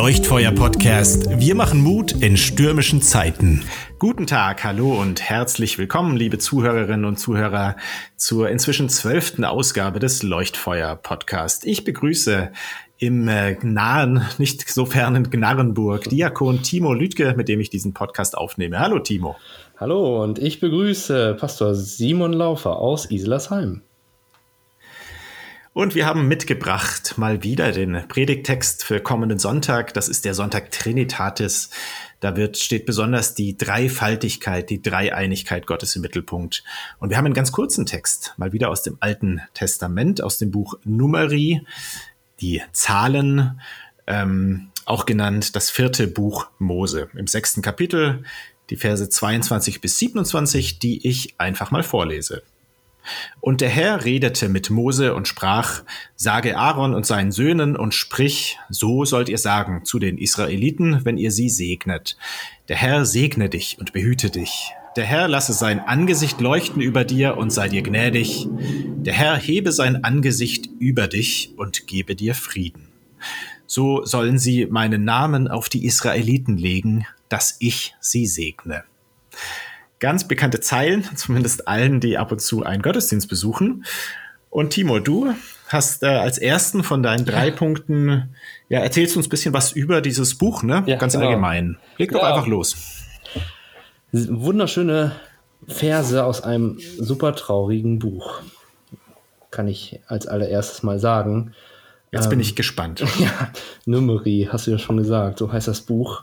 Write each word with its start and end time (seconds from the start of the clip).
Leuchtfeuer-Podcast. 0.00 1.28
Wir 1.40 1.54
machen 1.54 1.82
Mut 1.82 2.12
in 2.12 2.38
stürmischen 2.38 3.02
Zeiten. 3.02 3.64
Guten 3.98 4.26
Tag, 4.26 4.64
hallo 4.64 4.98
und 4.98 5.20
herzlich 5.20 5.76
willkommen, 5.76 6.16
liebe 6.16 6.38
Zuhörerinnen 6.38 7.04
und 7.04 7.18
Zuhörer, 7.18 7.76
zur 8.16 8.48
inzwischen 8.48 8.88
zwölften 8.88 9.44
Ausgabe 9.44 9.98
des 9.98 10.22
Leuchtfeuer-Podcast. 10.22 11.66
Ich 11.66 11.84
begrüße 11.84 12.50
im 12.96 13.28
äh, 13.28 13.58
nahen, 13.62 14.24
nicht 14.38 14.66
so 14.70 14.86
fernen 14.86 15.28
Gnarrenburg 15.28 16.08
Diakon 16.08 16.62
Timo 16.62 16.94
Lüdke, 16.94 17.34
mit 17.36 17.48
dem 17.48 17.60
ich 17.60 17.68
diesen 17.68 17.92
Podcast 17.92 18.38
aufnehme. 18.38 18.78
Hallo 18.78 19.00
Timo. 19.00 19.36
Hallo 19.76 20.22
und 20.22 20.38
ich 20.38 20.60
begrüße 20.60 21.36
Pastor 21.38 21.74
Simon 21.74 22.32
Laufer 22.32 22.78
aus 22.78 23.04
Islersheim. 23.10 23.82
Und 25.72 25.94
wir 25.94 26.04
haben 26.04 26.26
mitgebracht 26.26 27.16
mal 27.16 27.44
wieder 27.44 27.70
den 27.70 28.08
Predigtext 28.08 28.82
für 28.82 28.98
kommenden 28.98 29.38
Sonntag. 29.38 29.94
Das 29.94 30.08
ist 30.08 30.24
der 30.24 30.34
Sonntag 30.34 30.72
Trinitatis. 30.72 31.70
Da 32.18 32.34
wird, 32.34 32.56
steht 32.58 32.86
besonders 32.86 33.34
die 33.34 33.56
Dreifaltigkeit, 33.56 34.68
die 34.68 34.82
Dreieinigkeit 34.82 35.68
Gottes 35.68 35.94
im 35.94 36.02
Mittelpunkt. 36.02 36.64
Und 36.98 37.10
wir 37.10 37.16
haben 37.16 37.26
einen 37.26 37.34
ganz 37.34 37.52
kurzen 37.52 37.86
Text, 37.86 38.34
mal 38.36 38.52
wieder 38.52 38.68
aus 38.68 38.82
dem 38.82 38.96
Alten 38.98 39.42
Testament, 39.54 40.20
aus 40.20 40.38
dem 40.38 40.50
Buch 40.50 40.74
Numeri, 40.84 41.64
die 42.40 42.62
Zahlen, 42.72 43.60
ähm, 44.08 44.72
auch 44.86 45.06
genannt 45.06 45.54
das 45.54 45.70
vierte 45.70 46.08
Buch 46.08 46.48
Mose. 46.58 47.10
Im 47.14 47.28
sechsten 47.28 47.62
Kapitel, 47.62 48.24
die 48.70 48.76
Verse 48.76 49.08
22 49.08 49.80
bis 49.80 49.98
27, 50.00 50.80
die 50.80 51.06
ich 51.06 51.38
einfach 51.38 51.70
mal 51.70 51.84
vorlese. 51.84 52.42
Und 53.40 53.60
der 53.60 53.68
Herr 53.68 54.04
redete 54.04 54.48
mit 54.48 54.70
Mose 54.70 55.14
und 55.14 55.28
sprach, 55.28 55.82
sage 56.16 56.56
Aaron 56.56 56.94
und 56.94 57.06
seinen 57.06 57.32
Söhnen 57.32 57.76
und 57.76 57.94
sprich, 57.94 58.58
so 58.68 59.04
sollt 59.04 59.28
ihr 59.28 59.38
sagen 59.38 59.84
zu 59.84 59.98
den 59.98 60.18
Israeliten, 60.18 61.04
wenn 61.04 61.16
ihr 61.16 61.32
sie 61.32 61.48
segnet. 61.48 62.16
Der 62.68 62.76
Herr 62.76 63.04
segne 63.04 63.48
dich 63.48 63.78
und 63.78 63.92
behüte 63.92 64.30
dich. 64.30 64.72
Der 64.96 65.04
Herr 65.04 65.28
lasse 65.28 65.52
sein 65.52 65.80
Angesicht 65.80 66.40
leuchten 66.40 66.82
über 66.82 67.04
dir 67.04 67.36
und 67.36 67.50
sei 67.50 67.68
dir 67.68 67.82
gnädig. 67.82 68.48
Der 68.50 69.14
Herr 69.14 69.36
hebe 69.36 69.72
sein 69.72 70.04
Angesicht 70.04 70.68
über 70.78 71.06
dich 71.06 71.54
und 71.56 71.86
gebe 71.86 72.16
dir 72.16 72.34
Frieden. 72.34 72.88
So 73.66 74.04
sollen 74.04 74.38
sie 74.38 74.66
meinen 74.66 75.04
Namen 75.04 75.46
auf 75.46 75.68
die 75.68 75.86
Israeliten 75.86 76.56
legen, 76.56 77.06
dass 77.28 77.56
ich 77.60 77.94
sie 78.00 78.26
segne 78.26 78.82
ganz 80.00 80.26
bekannte 80.26 80.60
Zeilen, 80.60 81.04
zumindest 81.14 81.68
allen, 81.68 82.00
die 82.00 82.18
ab 82.18 82.32
und 82.32 82.40
zu 82.40 82.64
einen 82.64 82.82
Gottesdienst 82.82 83.28
besuchen. 83.28 83.84
Und 84.48 84.70
Timo, 84.70 84.98
du 84.98 85.32
hast 85.68 86.02
äh, 86.02 86.06
als 86.06 86.38
ersten 86.38 86.82
von 86.82 87.02
deinen 87.02 87.24
drei 87.24 87.48
ja. 87.48 87.54
Punkten, 87.54 88.34
ja, 88.68 88.80
erzählst 88.80 89.16
uns 89.16 89.26
ein 89.26 89.30
bisschen 89.30 89.54
was 89.54 89.70
über 89.70 90.00
dieses 90.00 90.36
Buch, 90.36 90.64
ne? 90.64 90.82
Ja, 90.86 90.96
ganz 90.96 91.12
genau. 91.12 91.26
allgemein. 91.26 91.78
Leg 91.98 92.10
doch 92.10 92.22
ja. 92.22 92.34
einfach 92.34 92.48
los. 92.48 92.76
Wunderschöne 94.12 95.12
Verse 95.68 96.24
aus 96.24 96.42
einem 96.42 96.78
super 96.98 97.36
traurigen 97.36 98.00
Buch. 98.00 98.42
Kann 99.52 99.68
ich 99.68 100.00
als 100.08 100.26
allererstes 100.26 100.82
mal 100.82 100.98
sagen. 100.98 101.54
Jetzt 102.12 102.24
ähm, 102.24 102.30
bin 102.30 102.40
ich 102.40 102.56
gespannt. 102.56 103.04
Ja, 103.18 103.52
Numeri, 103.86 104.48
hast 104.50 104.66
du 104.66 104.72
ja 104.72 104.78
schon 104.78 104.96
gesagt, 104.96 105.38
so 105.38 105.52
heißt 105.52 105.68
das 105.68 105.82
Buch. 105.82 106.22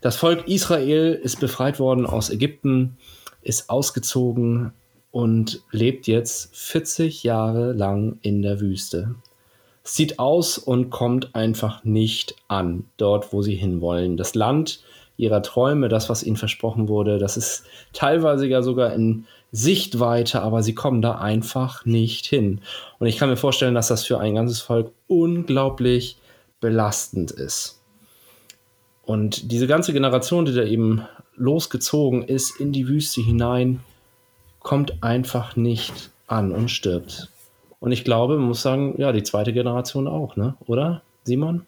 Das 0.00 0.16
Volk 0.16 0.48
Israel 0.48 1.12
ist 1.14 1.40
befreit 1.40 1.78
worden 1.78 2.06
aus 2.06 2.30
Ägypten, 2.30 2.96
ist 3.42 3.70
ausgezogen 3.70 4.72
und 5.10 5.62
lebt 5.70 6.06
jetzt 6.06 6.54
40 6.56 7.22
Jahre 7.24 7.72
lang 7.72 8.18
in 8.22 8.42
der 8.42 8.60
Wüste. 8.60 9.14
Sieht 9.82 10.18
aus 10.18 10.58
und 10.58 10.90
kommt 10.90 11.34
einfach 11.34 11.84
nicht 11.84 12.34
an, 12.48 12.84
dort, 12.96 13.32
wo 13.32 13.42
sie 13.42 13.54
hinwollen. 13.54 14.16
Das 14.16 14.34
Land 14.34 14.80
ihrer 15.20 15.42
Träume, 15.42 15.88
das, 15.88 16.08
was 16.08 16.22
ihnen 16.22 16.36
versprochen 16.36 16.88
wurde, 16.88 17.18
das 17.18 17.36
ist 17.36 17.64
teilweise 17.92 18.46
ja 18.46 18.62
sogar 18.62 18.92
in 18.94 19.26
Sichtweite, 19.52 20.42
aber 20.42 20.62
sie 20.62 20.74
kommen 20.74 21.02
da 21.02 21.16
einfach 21.18 21.84
nicht 21.84 22.26
hin. 22.26 22.60
Und 22.98 23.06
ich 23.06 23.18
kann 23.18 23.28
mir 23.28 23.36
vorstellen, 23.36 23.74
dass 23.74 23.88
das 23.88 24.04
für 24.06 24.18
ein 24.18 24.34
ganzes 24.34 24.60
Volk 24.60 24.92
unglaublich 25.08 26.16
belastend 26.60 27.30
ist. 27.30 27.80
Und 29.02 29.50
diese 29.50 29.66
ganze 29.66 29.92
Generation, 29.92 30.44
die 30.44 30.54
da 30.54 30.62
eben 30.62 31.02
losgezogen 31.34 32.22
ist 32.22 32.60
in 32.60 32.72
die 32.72 32.86
Wüste 32.86 33.20
hinein, 33.20 33.80
kommt 34.60 35.02
einfach 35.02 35.56
nicht 35.56 36.10
an 36.26 36.52
und 36.52 36.70
stirbt. 36.70 37.28
Und 37.80 37.92
ich 37.92 38.04
glaube, 38.04 38.36
man 38.36 38.48
muss 38.48 38.62
sagen, 38.62 38.94
ja, 38.98 39.10
die 39.10 39.22
zweite 39.22 39.52
Generation 39.52 40.06
auch, 40.06 40.36
ne? 40.36 40.54
Oder, 40.66 41.02
Simon? 41.24 41.66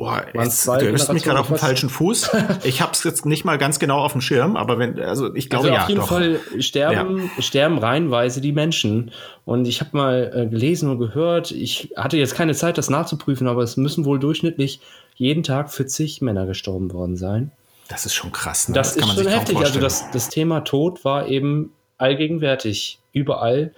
Boah, 0.00 0.24
jetzt, 0.32 0.66
du 0.66 0.72
erwischst 0.72 1.12
mich 1.12 1.24
gerade 1.24 1.40
auf 1.40 1.48
dem 1.48 1.58
falschen 1.58 1.90
Fuß. 1.90 2.30
Ich 2.64 2.80
habe 2.80 2.92
es 2.92 3.04
jetzt 3.04 3.26
nicht 3.26 3.44
mal 3.44 3.58
ganz 3.58 3.78
genau 3.78 3.98
auf 3.98 4.12
dem 4.12 4.22
Schirm, 4.22 4.56
aber 4.56 4.78
wenn, 4.78 4.98
also 4.98 5.34
ich 5.34 5.50
glaube 5.50 5.66
also 5.66 5.74
ja. 5.74 5.82
Auf 5.82 5.88
jeden 5.90 6.00
doch. 6.00 6.08
Fall 6.08 6.40
sterben, 6.58 7.30
ja. 7.36 7.42
sterben 7.42 7.76
reihenweise 7.76 8.40
die 8.40 8.52
Menschen. 8.52 9.10
Und 9.44 9.68
ich 9.68 9.82
habe 9.82 9.94
mal 9.94 10.32
äh, 10.34 10.46
gelesen 10.46 10.88
und 10.88 10.98
gehört, 11.00 11.50
ich 11.50 11.92
hatte 11.96 12.16
jetzt 12.16 12.34
keine 12.34 12.54
Zeit, 12.54 12.78
das 12.78 12.88
nachzuprüfen, 12.88 13.46
aber 13.46 13.62
es 13.62 13.76
müssen 13.76 14.06
wohl 14.06 14.18
durchschnittlich 14.18 14.80
jeden 15.16 15.42
Tag 15.42 15.70
40 15.70 16.22
Männer 16.22 16.46
gestorben 16.46 16.94
worden 16.94 17.18
sein. 17.18 17.52
Das 17.88 18.06
ist 18.06 18.14
schon 18.14 18.32
krass. 18.32 18.70
Ne? 18.70 18.74
Das, 18.76 18.94
das 18.94 19.06
ist 19.06 19.14
schon 19.16 19.26
heftig. 19.26 19.58
Also 19.58 19.80
das, 19.80 20.10
das 20.12 20.30
Thema 20.30 20.60
Tod 20.60 21.04
war 21.04 21.28
eben 21.28 21.74
allgegenwärtig, 21.98 23.00
überall. 23.12 23.74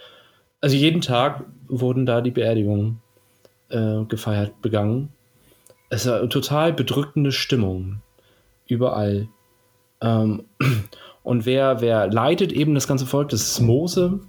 Also 0.60 0.77
jeden 0.77 1.00
Tag 1.00 1.43
wurden 1.66 2.06
da 2.06 2.21
die 2.21 2.31
Beerdigungen 2.31 3.00
äh, 3.71 4.04
gefeiert, 4.04 4.62
begangen 4.62 5.09
es 5.92 6.06
war 6.06 6.20
eine 6.20 6.28
total 6.30 6.72
bedrückende 6.72 7.32
Stimmung 7.32 8.00
überall. 8.66 9.28
Ähm, 10.00 10.44
und 11.22 11.44
wer, 11.44 11.82
wer 11.82 12.10
leitet 12.10 12.50
eben 12.50 12.75
das 12.75 12.88
ganze 12.88 13.04
Volk, 13.04 13.28
das 13.28 13.42
ist 13.42 13.60
Mose, 13.60 14.20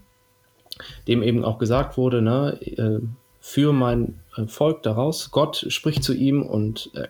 dem 1.08 1.24
eben 1.24 1.46
auch 1.46 1.60
gesagt 1.60 1.96
wurde, 1.96 2.22
ne, 2.22 2.60
äh, 2.62 3.00
für 3.40 3.72
mein 3.72 4.20
äh, 4.36 4.46
Volk 4.46 4.84
daraus. 4.84 5.32
Gott 5.32 5.66
spricht 5.70 6.04
zu 6.04 6.14
ihm 6.14 6.44
und 6.44 6.92
äh, 6.96 7.08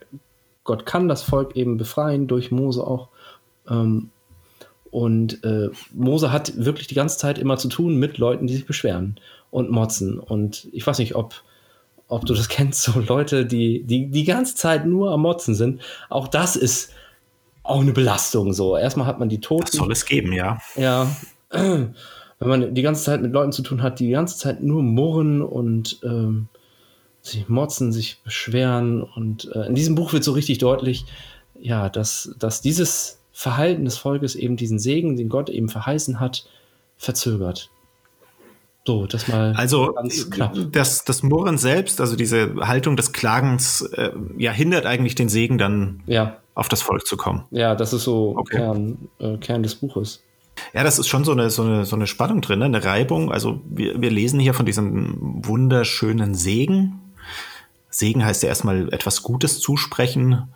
Gott 0.63 0.85
kann 0.85 1.07
das 1.07 1.23
Volk 1.23 1.55
eben 1.55 1.77
befreien, 1.77 2.27
durch 2.27 2.51
Mose 2.51 2.85
auch. 2.85 3.09
Ähm, 3.67 4.11
und 4.91 5.39
Mose 5.91 6.31
hat 6.31 6.53
wirklich 6.55 6.85
die 6.85 6.93
ganze 6.93 7.17
Zeit 7.17 7.39
immer 7.39 7.57
zu 7.57 7.67
tun 7.67 7.95
mit 7.95 8.19
Leuten, 8.19 8.45
die 8.45 8.53
sich 8.53 8.67
beschweren 8.67 9.19
und 9.49 9.71
motzen. 9.71 10.19
Und 10.19 10.67
ich 10.71 10.85
weiß 10.85 10.99
nicht, 10.99 11.15
ob 11.15 11.41
ob 12.13 12.25
du 12.25 12.33
das 12.33 12.47
kennst, 12.49 12.83
so 12.83 12.99
Leute, 12.99 13.45
die, 13.45 13.83
die 13.83 14.09
die 14.09 14.23
ganze 14.23 14.55
Zeit 14.55 14.85
nur 14.85 15.11
am 15.11 15.21
Motzen 15.21 15.55
sind. 15.55 15.81
Auch 16.09 16.27
das 16.27 16.55
ist 16.55 16.91
auch 17.63 17.81
eine 17.81 17.93
Belastung 17.93 18.53
so. 18.53 18.77
Erstmal 18.77 19.07
hat 19.07 19.19
man 19.19 19.29
die 19.29 19.39
Toten. 19.39 19.65
Das 19.65 19.73
soll 19.73 19.91
es 19.91 20.05
geben, 20.05 20.33
ja. 20.33 20.59
Ja. 20.75 21.07
Wenn 21.49 22.49
man 22.49 22.73
die 22.75 22.81
ganze 22.81 23.03
Zeit 23.03 23.21
mit 23.21 23.31
Leuten 23.31 23.53
zu 23.53 23.61
tun 23.61 23.81
hat, 23.81 23.99
die 23.99 24.07
die 24.07 24.11
ganze 24.11 24.37
Zeit 24.37 24.61
nur 24.61 24.83
murren 24.83 25.41
und 25.41 25.99
ähm, 26.03 26.49
sich 27.21 27.47
motzen, 27.47 27.93
sich 27.93 28.21
beschweren. 28.23 29.01
Und 29.01 29.49
äh, 29.55 29.65
in 29.67 29.75
diesem 29.75 29.95
Buch 29.95 30.11
wird 30.11 30.25
so 30.25 30.33
richtig 30.33 30.57
deutlich, 30.57 31.05
ja, 31.57 31.87
dass, 31.87 32.35
dass 32.37 32.61
dieses 32.61 33.21
Verhalten 33.31 33.85
des 33.85 33.97
Volkes 33.97 34.35
eben 34.35 34.57
diesen 34.57 34.77
Segen, 34.77 35.15
den 35.15 35.29
Gott 35.29 35.49
eben 35.49 35.69
verheißen 35.69 36.19
hat, 36.19 36.45
verzögert. 36.97 37.69
So, 38.85 39.05
das 39.07 39.29
mal 39.29 39.53
also, 39.55 39.93
ganz 39.93 40.29
knapp. 40.29 40.55
Das, 40.71 41.05
das 41.05 41.23
Murren 41.23 41.57
selbst, 41.57 42.01
also 42.01 42.17
diese 42.17 42.53
Haltung 42.67 42.97
des 42.97 43.13
Klagens, 43.13 43.81
äh, 43.81 44.11
ja, 44.37 44.51
hindert 44.51 44.85
eigentlich 44.85 45.15
den 45.15 45.29
Segen 45.29 45.57
dann 45.57 46.03
ja. 46.05 46.37
auf 46.53 46.67
das 46.67 46.81
Volk 46.81 47.07
zu 47.07 47.15
kommen. 47.15 47.45
Ja, 47.51 47.75
das 47.75 47.93
ist 47.93 48.03
so 48.03 48.33
okay. 48.35 48.57
Kern, 48.57 48.97
äh, 49.19 49.37
Kern 49.37 49.63
des 49.63 49.75
Buches. 49.75 50.21
Ja, 50.73 50.83
das 50.83 50.99
ist 50.99 51.07
schon 51.07 51.23
so 51.23 51.31
eine, 51.31 51.49
so 51.49 51.63
eine, 51.63 51.85
so 51.85 51.95
eine 51.95 52.07
Spannung 52.07 52.41
drin, 52.41 52.59
ne? 52.59 52.65
eine 52.65 52.83
Reibung. 52.83 53.31
Also 53.31 53.61
wir, 53.69 54.01
wir 54.01 54.11
lesen 54.11 54.39
hier 54.39 54.53
von 54.53 54.65
diesem 54.65 55.15
wunderschönen 55.45 56.35
Segen. 56.35 56.99
Segen 57.89 58.25
heißt 58.25 58.43
ja 58.43 58.49
erstmal 58.49 58.93
etwas 58.93 59.23
Gutes 59.23 59.59
zusprechen, 59.59 60.53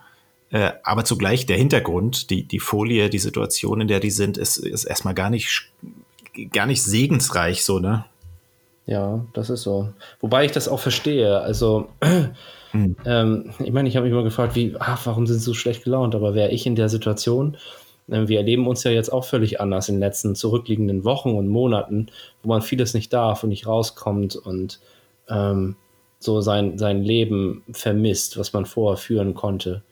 äh, 0.50 0.72
aber 0.84 1.06
zugleich 1.06 1.46
der 1.46 1.58
Hintergrund, 1.58 2.30
die, 2.30 2.44
die 2.44 2.60
Folie, 2.60 3.10
die 3.10 3.20
Situation, 3.20 3.82
in 3.82 3.88
der 3.88 4.00
die 4.00 4.12
sind, 4.12 4.38
ist, 4.38 4.58
ist 4.58 4.86
erstmal 4.86 5.14
gar 5.14 5.30
nicht, 5.30 5.72
gar 6.52 6.66
nicht 6.66 6.84
segensreich, 6.84 7.64
so, 7.64 7.80
ne? 7.80 8.06
Ja, 8.88 9.26
das 9.34 9.50
ist 9.50 9.64
so. 9.64 9.90
Wobei 10.22 10.46
ich 10.46 10.54
das 10.54 10.70
auch 10.70 10.80
verstehe. 10.80 11.42
Also, 11.42 11.90
hm. 12.72 12.96
ähm, 13.06 13.54
ich 13.60 13.74
meine, 13.74 13.90
ich 13.90 13.98
habe 13.98 14.08
mich 14.08 14.16
mal 14.16 14.24
gefragt, 14.24 14.56
wie, 14.56 14.76
ach, 14.80 15.06
warum 15.06 15.28
sind 15.28 15.40
sie 15.40 15.44
so 15.44 15.54
schlecht 15.54 15.84
gelaunt? 15.84 16.16
Aber 16.16 16.34
wäre 16.34 16.52
ich 16.52 16.66
in 16.66 16.76
der 16.76 16.88
Situation, 16.88 17.58
äh, 18.08 18.30
wir 18.30 18.38
erleben 18.38 18.66
uns 18.66 18.86
ja 18.86 18.92
jetzt 18.92 19.12
auch 19.12 19.26
völlig 19.26 19.60
anders 19.60 19.90
in 19.90 19.96
den 19.96 20.02
letzten 20.02 20.36
zurückliegenden 20.36 21.04
Wochen 21.04 21.32
und 21.32 21.50
Monaten, 21.50 22.08
wo 22.42 22.50
man 22.50 22.62
vieles 22.62 22.94
nicht 22.94 23.12
darf 23.12 23.44
und 23.44 23.50
nicht 23.50 23.68
rauskommt 23.68 24.38
und 24.38 24.80
ähm, 25.28 25.76
so 26.20 26.40
sein, 26.40 26.78
sein 26.78 27.04
Leben 27.04 27.64
vermisst, 27.72 28.38
was 28.38 28.54
man 28.54 28.66
vorher 28.66 28.98
führen 28.98 29.34
konnte. 29.34 29.84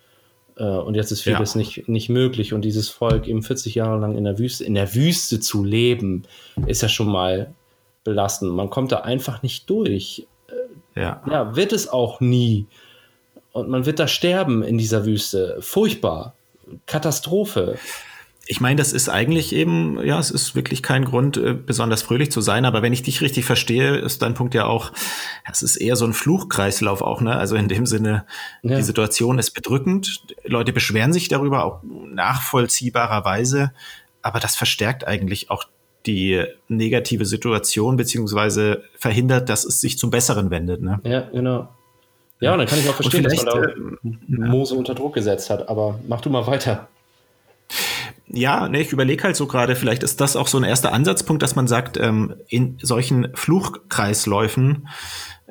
Äh, 0.55 0.63
und 0.63 0.95
jetzt 0.95 1.11
ist 1.11 1.21
vieles 1.21 1.55
ja. 1.55 1.57
nicht, 1.59 1.89
nicht 1.89 2.07
möglich. 2.07 2.53
Und 2.53 2.61
dieses 2.61 2.87
Volk 2.87 3.27
eben 3.27 3.43
40 3.43 3.75
Jahre 3.75 3.99
lang 3.99 4.17
in 4.17 4.23
der 4.23 4.39
Wüste, 4.39 4.63
in 4.63 4.73
der 4.73 4.95
Wüste 4.95 5.41
zu 5.41 5.65
leben, 5.65 6.23
ist 6.65 6.81
ja 6.81 6.87
schon 6.87 7.07
mal 7.07 7.53
belasten. 8.05 8.47
Man 8.47 8.69
kommt 8.69 8.93
da 8.93 8.99
einfach 9.01 9.43
nicht 9.43 9.69
durch. 9.69 10.25
Ja. 10.95 11.21
ja, 11.29 11.57
wird 11.57 11.73
es 11.73 11.89
auch 11.89 12.21
nie. 12.21 12.67
und 13.51 13.69
man 13.69 13.85
wird 13.85 13.99
da 13.99 14.07
sterben 14.07 14.63
in 14.63 14.77
dieser 14.77 15.05
Wüste. 15.05 15.57
Furchtbar. 15.59 16.35
Katastrophe. 16.85 17.77
Ich 18.47 18.61
meine, 18.61 18.75
das 18.75 18.93
ist 18.93 19.09
eigentlich 19.09 19.53
eben, 19.53 19.99
ja, 20.05 20.19
es 20.19 20.29
ist 20.29 20.55
wirklich 20.55 20.83
kein 20.83 21.03
Grund, 21.03 21.37
äh, 21.37 21.53
besonders 21.53 22.03
fröhlich 22.03 22.31
zu 22.31 22.41
sein, 22.41 22.65
aber 22.65 22.81
wenn 22.81 22.93
ich 22.93 23.01
dich 23.01 23.21
richtig 23.21 23.43
verstehe, 23.45 23.95
ist 23.95 24.21
dein 24.21 24.35
Punkt 24.35 24.53
ja 24.53 24.65
auch, 24.65 24.91
es 25.51 25.63
ist 25.63 25.77
eher 25.77 25.95
so 25.95 26.05
ein 26.05 26.13
Fluchkreislauf 26.13 27.01
auch, 27.01 27.21
ne? 27.21 27.35
Also 27.35 27.55
in 27.55 27.67
dem 27.67 27.85
Sinne, 27.85 28.25
ja. 28.61 28.77
die 28.77 28.83
Situation 28.83 29.39
ist 29.39 29.51
bedrückend, 29.51 30.21
Leute 30.43 30.73
beschweren 30.73 31.11
sich 31.11 31.27
darüber, 31.27 31.63
auch 31.65 31.81
nachvollziehbarerweise, 31.83 33.71
aber 34.21 34.39
das 34.39 34.55
verstärkt 34.55 35.07
eigentlich 35.07 35.49
auch 35.49 35.65
die 36.05 36.43
negative 36.67 37.25
Situation, 37.25 37.97
beziehungsweise 37.97 38.83
verhindert, 38.97 39.49
dass 39.49 39.65
es 39.65 39.81
sich 39.81 39.97
zum 39.97 40.09
Besseren 40.09 40.49
wendet, 40.49 40.81
ne? 40.81 40.99
Ja, 41.03 41.21
genau. 41.31 41.67
Ja, 42.39 42.53
und 42.53 42.59
dann 42.59 42.67
kann 42.67 42.79
ich 42.79 42.89
auch 42.89 42.95
verstehen, 42.95 43.23
dass 43.23 43.35
man 43.37 43.45
da 43.45 43.63
äh, 43.63 43.75
Mose 44.27 44.75
unter 44.75 44.93
Druck 44.93 45.13
gesetzt 45.13 45.49
hat, 45.49 45.69
aber 45.69 45.99
mach 46.07 46.21
du 46.21 46.29
mal 46.29 46.45
weiter 46.45 46.87
ja, 48.27 48.67
ne, 48.67 48.81
ich 48.81 48.91
überlege 48.91 49.23
halt 49.23 49.35
so 49.35 49.47
gerade, 49.47 49.75
vielleicht 49.75 50.03
ist 50.03 50.19
das 50.19 50.35
auch 50.35 50.47
so 50.47 50.57
ein 50.57 50.63
erster 50.63 50.91
Ansatzpunkt, 50.91 51.43
dass 51.43 51.55
man 51.55 51.67
sagt, 51.67 51.97
ähm, 51.97 52.35
in 52.47 52.77
solchen 52.81 53.29
Fluchkreisläufen, 53.35 54.87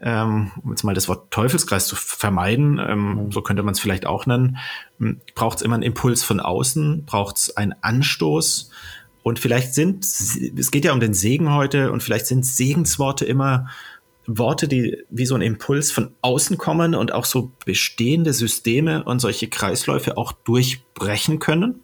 ähm, 0.02 0.50
um 0.62 0.70
jetzt 0.70 0.82
mal 0.82 0.94
das 0.94 1.08
Wort 1.08 1.30
Teufelskreis 1.30 1.86
zu 1.86 1.96
vermeiden, 1.96 2.80
ähm, 2.84 3.14
mhm. 3.14 3.32
so 3.32 3.42
könnte 3.42 3.62
man 3.62 3.72
es 3.72 3.80
vielleicht 3.80 4.06
auch 4.06 4.26
nennen, 4.26 4.58
hm, 4.98 5.20
braucht 5.34 5.58
es 5.58 5.62
immer 5.62 5.74
einen 5.74 5.84
Impuls 5.84 6.24
von 6.24 6.40
außen, 6.40 7.04
braucht 7.04 7.36
es 7.36 7.56
einen 7.56 7.74
Anstoß. 7.80 8.70
Und 9.24 9.40
vielleicht 9.40 9.74
sind, 9.74 10.04
es 10.04 10.70
geht 10.70 10.84
ja 10.84 10.92
um 10.92 11.00
den 11.00 11.14
Segen 11.14 11.52
heute, 11.52 11.90
und 11.90 12.04
vielleicht 12.04 12.26
sind 12.26 12.46
Segensworte 12.46 13.24
immer 13.24 13.68
Worte, 14.26 14.68
die 14.68 14.98
wie 15.10 15.26
so 15.26 15.34
ein 15.34 15.42
Impuls 15.42 15.90
von 15.90 16.12
außen 16.20 16.56
kommen 16.56 16.94
und 16.94 17.12
auch 17.12 17.24
so 17.24 17.50
bestehende 17.66 18.32
Systeme 18.32 19.02
und 19.02 19.18
solche 19.18 19.48
Kreisläufe 19.48 20.16
auch 20.16 20.30
durchbrechen 20.30 21.40
können 21.40 21.80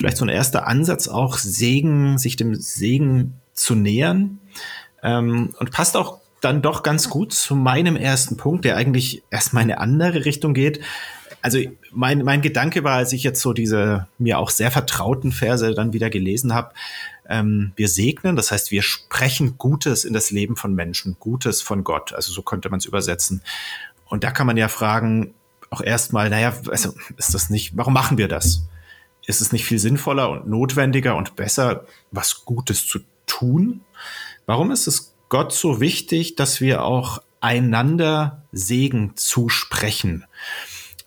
vielleicht 0.00 0.16
so 0.16 0.24
ein 0.24 0.30
erster 0.30 0.66
Ansatz 0.66 1.08
auch, 1.08 1.36
Segen, 1.36 2.16
sich 2.16 2.36
dem 2.36 2.54
Segen 2.54 3.34
zu 3.52 3.74
nähern. 3.74 4.38
Ähm, 5.02 5.54
und 5.58 5.70
passt 5.72 5.94
auch 5.94 6.20
dann 6.40 6.62
doch 6.62 6.82
ganz 6.82 7.10
gut 7.10 7.34
zu 7.34 7.54
meinem 7.54 7.96
ersten 7.96 8.38
Punkt, 8.38 8.64
der 8.64 8.76
eigentlich 8.76 9.22
erstmal 9.30 9.62
in 9.64 9.72
eine 9.72 9.80
andere 9.80 10.24
Richtung 10.24 10.54
geht. 10.54 10.80
Also 11.42 11.58
mein, 11.92 12.22
mein 12.22 12.42
Gedanke 12.42 12.84
war, 12.84 12.96
als 12.96 13.12
ich 13.12 13.22
jetzt 13.22 13.40
so 13.40 13.52
diese 13.52 14.06
mir 14.18 14.38
auch 14.38 14.50
sehr 14.50 14.70
vertrauten 14.70 15.32
Verse 15.32 15.74
dann 15.74 15.92
wieder 15.92 16.10
gelesen 16.10 16.54
habe, 16.54 16.72
ähm, 17.28 17.72
wir 17.76 17.88
segnen, 17.88 18.36
das 18.36 18.50
heißt, 18.50 18.70
wir 18.70 18.82
sprechen 18.82 19.56
Gutes 19.56 20.04
in 20.04 20.12
das 20.12 20.30
Leben 20.30 20.56
von 20.56 20.74
Menschen, 20.74 21.16
Gutes 21.18 21.62
von 21.62 21.84
Gott. 21.84 22.12
Also 22.12 22.32
so 22.32 22.42
könnte 22.42 22.68
man 22.68 22.78
es 22.78 22.86
übersetzen. 22.86 23.42
Und 24.06 24.24
da 24.24 24.30
kann 24.32 24.46
man 24.46 24.56
ja 24.56 24.68
fragen, 24.68 25.34
auch 25.70 25.80
erstmal, 25.80 26.30
naja, 26.30 26.52
also 26.68 26.94
ist 27.16 27.32
das 27.32 27.48
nicht, 27.48 27.76
warum 27.76 27.94
machen 27.94 28.18
wir 28.18 28.26
das? 28.26 28.64
ist 29.30 29.40
es 29.40 29.52
nicht 29.52 29.64
viel 29.64 29.78
sinnvoller 29.78 30.30
und 30.30 30.48
notwendiger 30.48 31.16
und 31.16 31.36
besser, 31.36 31.86
was 32.10 32.44
Gutes 32.44 32.86
zu 32.86 33.00
tun? 33.26 33.80
Warum 34.46 34.70
ist 34.70 34.86
es 34.86 35.14
Gott 35.28 35.52
so 35.52 35.80
wichtig, 35.80 36.36
dass 36.36 36.60
wir 36.60 36.84
auch 36.84 37.22
einander 37.40 38.42
Segen 38.52 39.12
zusprechen? 39.16 40.24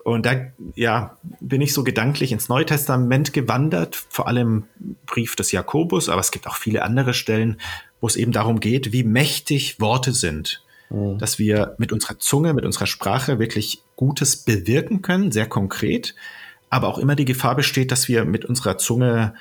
Und 0.03 0.25
da 0.25 0.47
ja, 0.75 1.17
bin 1.39 1.61
ich 1.61 1.73
so 1.73 1.83
gedanklich 1.83 2.31
ins 2.33 2.49
Neue 2.49 2.65
Testament 2.65 3.31
gewandert, 3.31 3.95
vor 4.09 4.27
allem 4.27 4.65
Brief 5.05 5.35
des 5.35 5.51
Jakobus, 5.53 6.09
aber 6.09 6.19
es 6.19 6.31
gibt 6.31 6.45
auch 6.45 6.57
viele 6.57 6.83
andere 6.83 7.13
Stellen, 7.13 7.57
wo 8.01 8.07
es 8.07 8.17
eben 8.17 8.33
darum 8.33 8.59
geht, 8.59 8.91
wie 8.91 9.03
mächtig 9.03 9.79
Worte 9.79 10.11
sind. 10.11 10.61
Mhm. 10.89 11.17
Dass 11.19 11.39
wir 11.39 11.75
mit 11.77 11.93
unserer 11.93 12.19
Zunge, 12.19 12.53
mit 12.53 12.65
unserer 12.65 12.85
Sprache 12.85 13.39
wirklich 13.39 13.81
Gutes 13.95 14.37
bewirken 14.37 15.01
können, 15.01 15.31
sehr 15.31 15.47
konkret, 15.47 16.15
aber 16.69 16.89
auch 16.89 16.97
immer 16.97 17.15
die 17.15 17.25
Gefahr 17.25 17.55
besteht, 17.55 17.91
dass 17.91 18.09
wir 18.09 18.25
mit 18.25 18.43
unserer 18.43 18.77
Zunge 18.77 19.35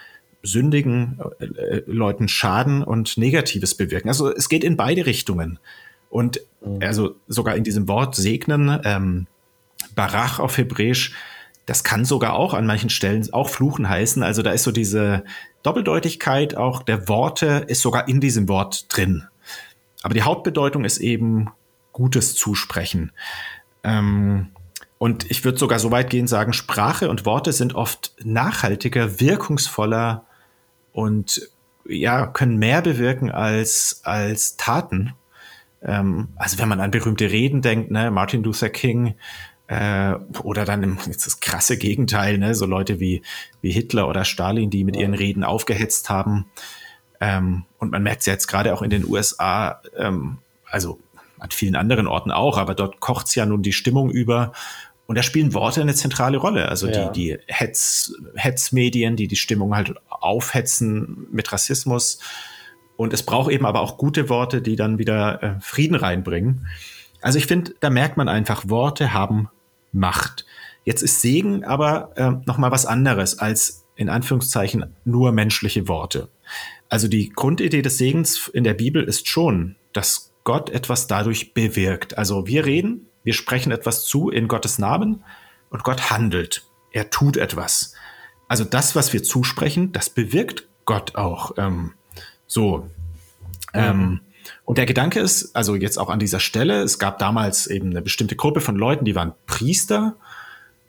sündigen 0.45 1.19
äh, 1.41 1.45
äh, 1.45 1.83
Leuten 1.87 2.29
schaden 2.29 2.83
und 2.85 3.17
Negatives 3.17 3.75
bewirken. 3.75 4.09
Also 4.09 4.33
es 4.33 4.49
geht 4.49 4.63
in 4.63 4.77
beide 4.77 5.07
Richtungen. 5.07 5.59
Und 6.09 6.41
mhm. 6.65 6.79
also 6.83 7.17
sogar 7.27 7.57
in 7.57 7.65
diesem 7.65 7.89
Wort 7.89 8.15
segnen, 8.15 8.79
ähm, 8.85 9.27
Barach 9.95 10.39
auf 10.39 10.57
Hebräisch, 10.57 11.15
das 11.67 11.85
kann 11.85 12.05
sogar 12.05 12.35
auch 12.35 12.55
an 12.55 12.67
manchen 12.67 12.91
Stellen 12.91 13.27
auch 13.33 13.49
Fluchen 13.49 13.89
heißen. 13.89 14.23
Also 14.23 14.43
da 14.43 14.51
ist 14.53 14.65
so 14.65 14.73
diese 14.73 15.25
Doppeldeutigkeit 15.63 16.57
auch 16.57 16.83
der 16.83 17.09
Worte 17.09 17.65
ist 17.69 17.83
sogar 17.83 18.09
in 18.09 18.21
diesem 18.21 18.49
Wort 18.49 18.87
drin. 18.89 19.29
Aber 20.03 20.15
die 20.15 20.23
Hauptbedeutung 20.23 20.85
ist 20.85 20.99
eben 20.99 21.51
Gutes 21.93 22.35
zusprechen. 22.35 23.13
Ähm, 23.85 24.51
und 24.99 25.31
ich 25.31 25.45
würde 25.45 25.59
sogar 25.59 25.79
so 25.79 25.91
weit 25.91 26.11
gehen 26.11 26.27
sagen, 26.27 26.53
Sprache 26.53 27.11
und 27.11 27.27
Worte 27.27 27.53
sind 27.53 27.75
oft 27.75 28.15
nachhaltiger, 28.23 29.21
wirkungsvoller 29.21 30.25
und 30.93 31.49
ja, 31.89 32.27
können 32.27 32.59
mehr 32.59 32.83
bewirken 32.83 33.31
als, 33.31 34.01
als 34.05 34.57
Taten. 34.57 35.15
Ähm, 35.83 36.29
also 36.37 36.59
wenn 36.59 36.69
man 36.69 36.81
an 36.81 36.93
berühmte 36.93 37.31
Reden 37.31 37.63
denkt, 37.63 37.91
ne, 37.91 38.11
Martin 38.11 38.43
Luther 38.43 38.69
King, 38.69 39.15
äh, 39.73 40.19
oder 40.43 40.67
dann 40.67 40.83
im, 40.83 40.99
jetzt 41.07 41.27
das 41.27 41.41
krasse 41.41 41.79
Gegenteil, 41.79 42.37
ne, 42.37 42.55
so 42.55 42.67
Leute 42.67 43.01
wie, 43.01 43.23
wie 43.63 43.73
Hitler 43.73 44.07
oder 44.07 44.27
Stalin, 44.27 44.69
die 44.69 44.85
mit 44.85 44.97
ihren 44.97 45.15
Reden 45.15 45.45
aufgehetzt 45.45 46.11
haben. 46.11 46.47
Ähm, 47.21 47.65
und 47.79 47.91
man 47.91 48.03
merkt 48.03 48.21
es 48.21 48.27
ja 48.27 48.35
jetzt 48.35 48.49
gerade 48.49 48.75
auch 48.75 48.83
in 48.83 48.91
den 48.91 49.09
USA, 49.09 49.81
ähm, 49.97 50.39
also 50.67 51.01
an 51.39 51.51
vielen 51.51 51.75
anderen 51.75 52.07
Orten 52.07 52.31
auch, 52.31 52.59
aber 52.59 52.75
dort 52.75 53.01
kocht 53.01 53.29
es 53.29 53.35
ja 53.35 53.47
nun 53.47 53.63
die 53.63 53.73
Stimmung 53.73 54.11
über 54.11 54.53
und 55.07 55.17
da 55.17 55.23
spielen 55.23 55.55
Worte 55.55 55.81
eine 55.81 55.95
zentrale 55.95 56.37
Rolle. 56.37 56.69
Also 56.69 56.89
ja. 56.89 57.09
die, 57.09 57.37
die 57.37 57.39
Hetz, 57.47 58.13
Hetzmedien, 58.35 59.17
die 59.17 59.27
die 59.27 59.37
Stimmung 59.37 59.75
halt 59.75 59.95
aufhetzen 60.09 61.27
mit 61.33 61.51
Rassismus. 61.51 62.19
Und 62.97 63.13
es 63.13 63.23
braucht 63.25 63.51
eben 63.51 63.67
aber 63.67 63.81
auch 63.81 63.97
gute 63.97 64.29
Worte, 64.29 64.63
die 64.63 64.77
dann 64.77 64.99
wieder 64.99 65.43
äh, 65.43 65.61
Frieden 65.61 65.97
reinbringen. 65.97 66.67
Also 67.21 67.39
ich 67.39 67.47
finde, 67.47 67.75
da 67.81 67.91
merkt 67.91 68.17
man 68.17 68.29
einfach, 68.29 68.69
Worte 68.69 69.13
haben 69.13 69.49
Macht. 69.93 70.47
Jetzt 70.85 71.03
ist 71.03 71.21
Segen 71.21 71.65
aber 71.65 72.11
äh, 72.17 72.33
noch 72.47 72.59
mal 72.59 72.71
was 72.71 72.87
anderes 72.87 73.39
als 73.39 73.85
in 73.95 74.09
Anführungszeichen 74.09 74.97
nur 75.05 75.33
menschliche 75.33 75.87
Worte. 75.87 76.29
Also 76.89 77.09
die 77.09 77.31
Grundidee 77.31 77.83
des 77.83 77.99
Segens 77.99 78.49
in 78.49 78.65
der 78.65 78.75
Bibel 78.75 79.05
ist 79.05 79.29
schon, 79.29 79.77
dass 79.93 80.33
Gott 80.45 80.71
etwas 80.71 81.07
dadurch 81.07 81.55
bewirkt. 81.55 82.19
Also 82.19 82.47
wir 82.47 82.67
reden, 82.67 83.07
wir 83.23 83.35
sprechen 83.35 83.73
etwas 83.73 84.05
zu 84.05 84.31
in 84.31 84.49
Gottes 84.49 84.79
Namen 84.79 85.23
und 85.71 85.85
Gott 85.85 86.11
handelt. 86.11 86.65
Er 86.91 87.11
tut 87.11 87.37
etwas. 87.37 87.95
Also 88.49 88.65
das, 88.65 88.97
was 88.97 89.13
wir 89.13 89.23
zusprechen, 89.23 89.93
das 89.93 90.11
bewirkt 90.11 90.69
Gott 90.85 91.15
auch. 91.15 91.53
Ähm, 91.57 91.95
so. 92.47 92.91
Ähm, 93.73 94.21
und 94.65 94.79
der 94.79 94.87
Gedanke 94.87 95.21
ist, 95.21 95.55
also 95.55 95.75
jetzt 95.75 95.99
auch 95.99 96.11
an 96.11 96.19
dieser 96.19 96.41
Stelle, 96.41 96.83
es 96.83 96.99
gab 96.99 97.19
damals 97.19 97.67
eben 97.67 97.91
eine 97.91 98.03
bestimmte 98.03 98.37
Gruppe 98.37 98.61
von 98.61 98.77
Leuten, 98.77 99.05
die 99.05 99.15
waren 99.15 99.33
Priester, 99.47 100.17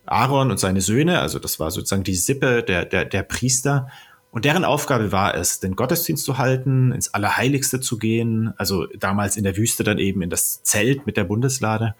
Aaron 0.06 0.52
und 0.52 0.60
seine 0.60 0.82
Söhne, 0.82 1.20
also 1.20 1.40
das 1.40 1.60
war 1.60 1.72
sozusagen 1.72 2.04
die 2.04 2.16
Sippe 2.16 2.64
der, 2.64 2.86
der, 2.86 3.06
der 3.06 3.24
Priester. 3.24 3.90
Und 4.32 4.46
deren 4.46 4.66
Aufgabe 4.66 5.12
war 5.12 5.36
es, 5.36 5.60
den 5.60 5.76
Gottesdienst 5.76 6.26
zu 6.26 6.38
halten, 6.38 6.92
ins 6.92 7.14
Allerheiligste 7.14 7.80
zu 7.80 7.98
gehen, 7.98 8.54
also 8.58 8.88
damals 8.98 9.38
in 9.38 9.44
der 9.44 9.56
Wüste 9.58 9.84
dann 9.84 10.00
eben 10.00 10.22
in 10.22 10.30
das 10.30 10.64
Zelt 10.64 11.06
mit 11.06 11.18
der 11.18 11.24
Bundeslade. 11.24 11.96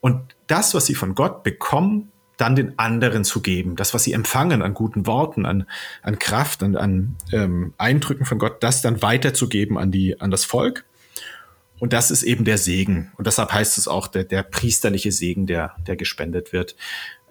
Und 0.00 0.20
das, 0.46 0.74
was 0.74 0.86
sie 0.86 0.94
von 0.94 1.14
Gott 1.14 1.42
bekommen, 1.42 2.10
dann 2.40 2.56
den 2.56 2.78
anderen 2.78 3.24
zu 3.24 3.40
geben. 3.40 3.76
Das, 3.76 3.94
was 3.94 4.04
sie 4.04 4.12
empfangen 4.12 4.62
an 4.62 4.74
guten 4.74 5.06
Worten, 5.06 5.46
an, 5.46 5.66
an 6.02 6.18
Kraft, 6.18 6.62
an, 6.62 6.76
an 6.76 7.16
ähm, 7.32 7.74
Eindrücken 7.78 8.26
von 8.26 8.38
Gott, 8.38 8.62
das 8.62 8.82
dann 8.82 9.02
weiterzugeben 9.02 9.78
an, 9.78 9.90
die, 9.90 10.20
an 10.20 10.30
das 10.30 10.44
Volk. 10.44 10.84
Und 11.78 11.92
das 11.92 12.10
ist 12.10 12.22
eben 12.22 12.44
der 12.44 12.58
Segen. 12.58 13.12
Und 13.16 13.26
deshalb 13.26 13.52
heißt 13.52 13.78
es 13.78 13.88
auch 13.88 14.06
der, 14.06 14.24
der 14.24 14.42
priesterliche 14.42 15.12
Segen, 15.12 15.46
der, 15.46 15.74
der 15.86 15.96
gespendet 15.96 16.52
wird. 16.52 16.76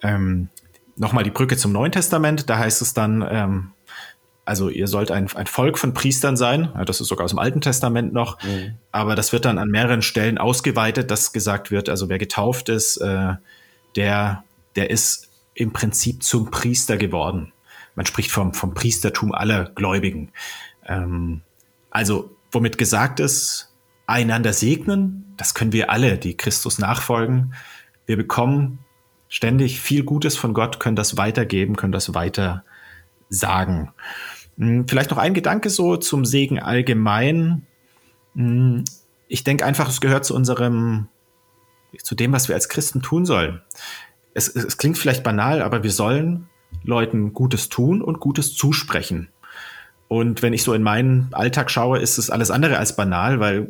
Ähm, 0.02 0.48
Nochmal 0.96 1.24
die 1.24 1.30
Brücke 1.30 1.56
zum 1.56 1.72
Neuen 1.72 1.92
Testament. 1.92 2.50
Da 2.50 2.58
heißt 2.58 2.82
es 2.82 2.92
dann, 2.92 3.26
ähm, 3.28 3.70
also 4.44 4.68
ihr 4.68 4.86
sollt 4.86 5.10
ein, 5.10 5.34
ein 5.34 5.46
Volk 5.46 5.78
von 5.78 5.94
Priestern 5.94 6.36
sein. 6.36 6.70
Ja, 6.74 6.84
das 6.84 7.00
ist 7.00 7.08
sogar 7.08 7.24
aus 7.24 7.30
dem 7.30 7.38
Alten 7.38 7.62
Testament 7.62 8.12
noch. 8.12 8.42
Mhm. 8.42 8.74
Aber 8.92 9.14
das 9.14 9.32
wird 9.32 9.46
dann 9.46 9.56
an 9.56 9.70
mehreren 9.70 10.02
Stellen 10.02 10.36
ausgeweitet, 10.36 11.10
dass 11.10 11.32
gesagt 11.32 11.70
wird, 11.70 11.88
also 11.88 12.08
wer 12.10 12.18
getauft 12.18 12.68
ist, 12.68 12.98
äh, 12.98 13.34
der, 13.96 14.44
der 14.76 14.90
ist 14.90 15.30
im 15.54 15.72
Prinzip 15.72 16.22
zum 16.22 16.50
Priester 16.50 16.96
geworden. 16.96 17.52
Man 17.94 18.06
spricht 18.06 18.30
vom, 18.30 18.54
vom 18.54 18.74
Priestertum 18.74 19.32
aller 19.32 19.66
Gläubigen. 19.66 20.32
Ähm, 20.86 21.42
also, 21.90 22.36
womit 22.52 22.78
gesagt 22.78 23.20
ist, 23.20 23.74
einander 24.06 24.52
segnen, 24.52 25.34
das 25.36 25.54
können 25.54 25.72
wir 25.72 25.90
alle, 25.90 26.18
die 26.18 26.36
Christus 26.36 26.78
nachfolgen. 26.78 27.54
Wir 28.06 28.16
bekommen 28.16 28.78
ständig 29.28 29.80
viel 29.80 30.02
Gutes 30.02 30.36
von 30.36 30.54
Gott, 30.54 30.80
können 30.80 30.96
das 30.96 31.16
weitergeben, 31.16 31.76
können 31.76 31.92
das 31.92 32.14
weiter 32.14 32.64
sagen. 33.28 33.92
Hm, 34.58 34.86
vielleicht 34.88 35.10
noch 35.10 35.18
ein 35.18 35.34
Gedanke 35.34 35.70
so 35.70 35.96
zum 35.96 36.24
Segen 36.24 36.58
allgemein. 36.58 37.66
Hm, 38.34 38.84
ich 39.28 39.44
denke 39.44 39.64
einfach, 39.64 39.88
es 39.88 40.00
gehört 40.00 40.24
zu 40.24 40.34
unserem 40.34 41.08
zu 41.98 42.14
dem, 42.14 42.32
was 42.32 42.48
wir 42.48 42.54
als 42.54 42.68
Christen 42.68 43.02
tun 43.02 43.26
sollen. 43.26 43.60
Es, 44.46 44.48
es 44.56 44.78
klingt 44.78 44.96
vielleicht 44.96 45.22
banal, 45.22 45.60
aber 45.60 45.82
wir 45.82 45.90
sollen 45.90 46.48
Leuten 46.82 47.34
Gutes 47.34 47.68
tun 47.68 48.00
und 48.00 48.20
Gutes 48.20 48.54
zusprechen. 48.54 49.28
Und 50.08 50.42
wenn 50.42 50.54
ich 50.54 50.62
so 50.62 50.72
in 50.72 50.82
meinen 50.82 51.28
Alltag 51.32 51.70
schaue, 51.70 51.98
ist 51.98 52.18
es 52.18 52.30
alles 52.30 52.50
andere 52.50 52.78
als 52.78 52.96
banal, 52.96 53.38
weil, 53.38 53.68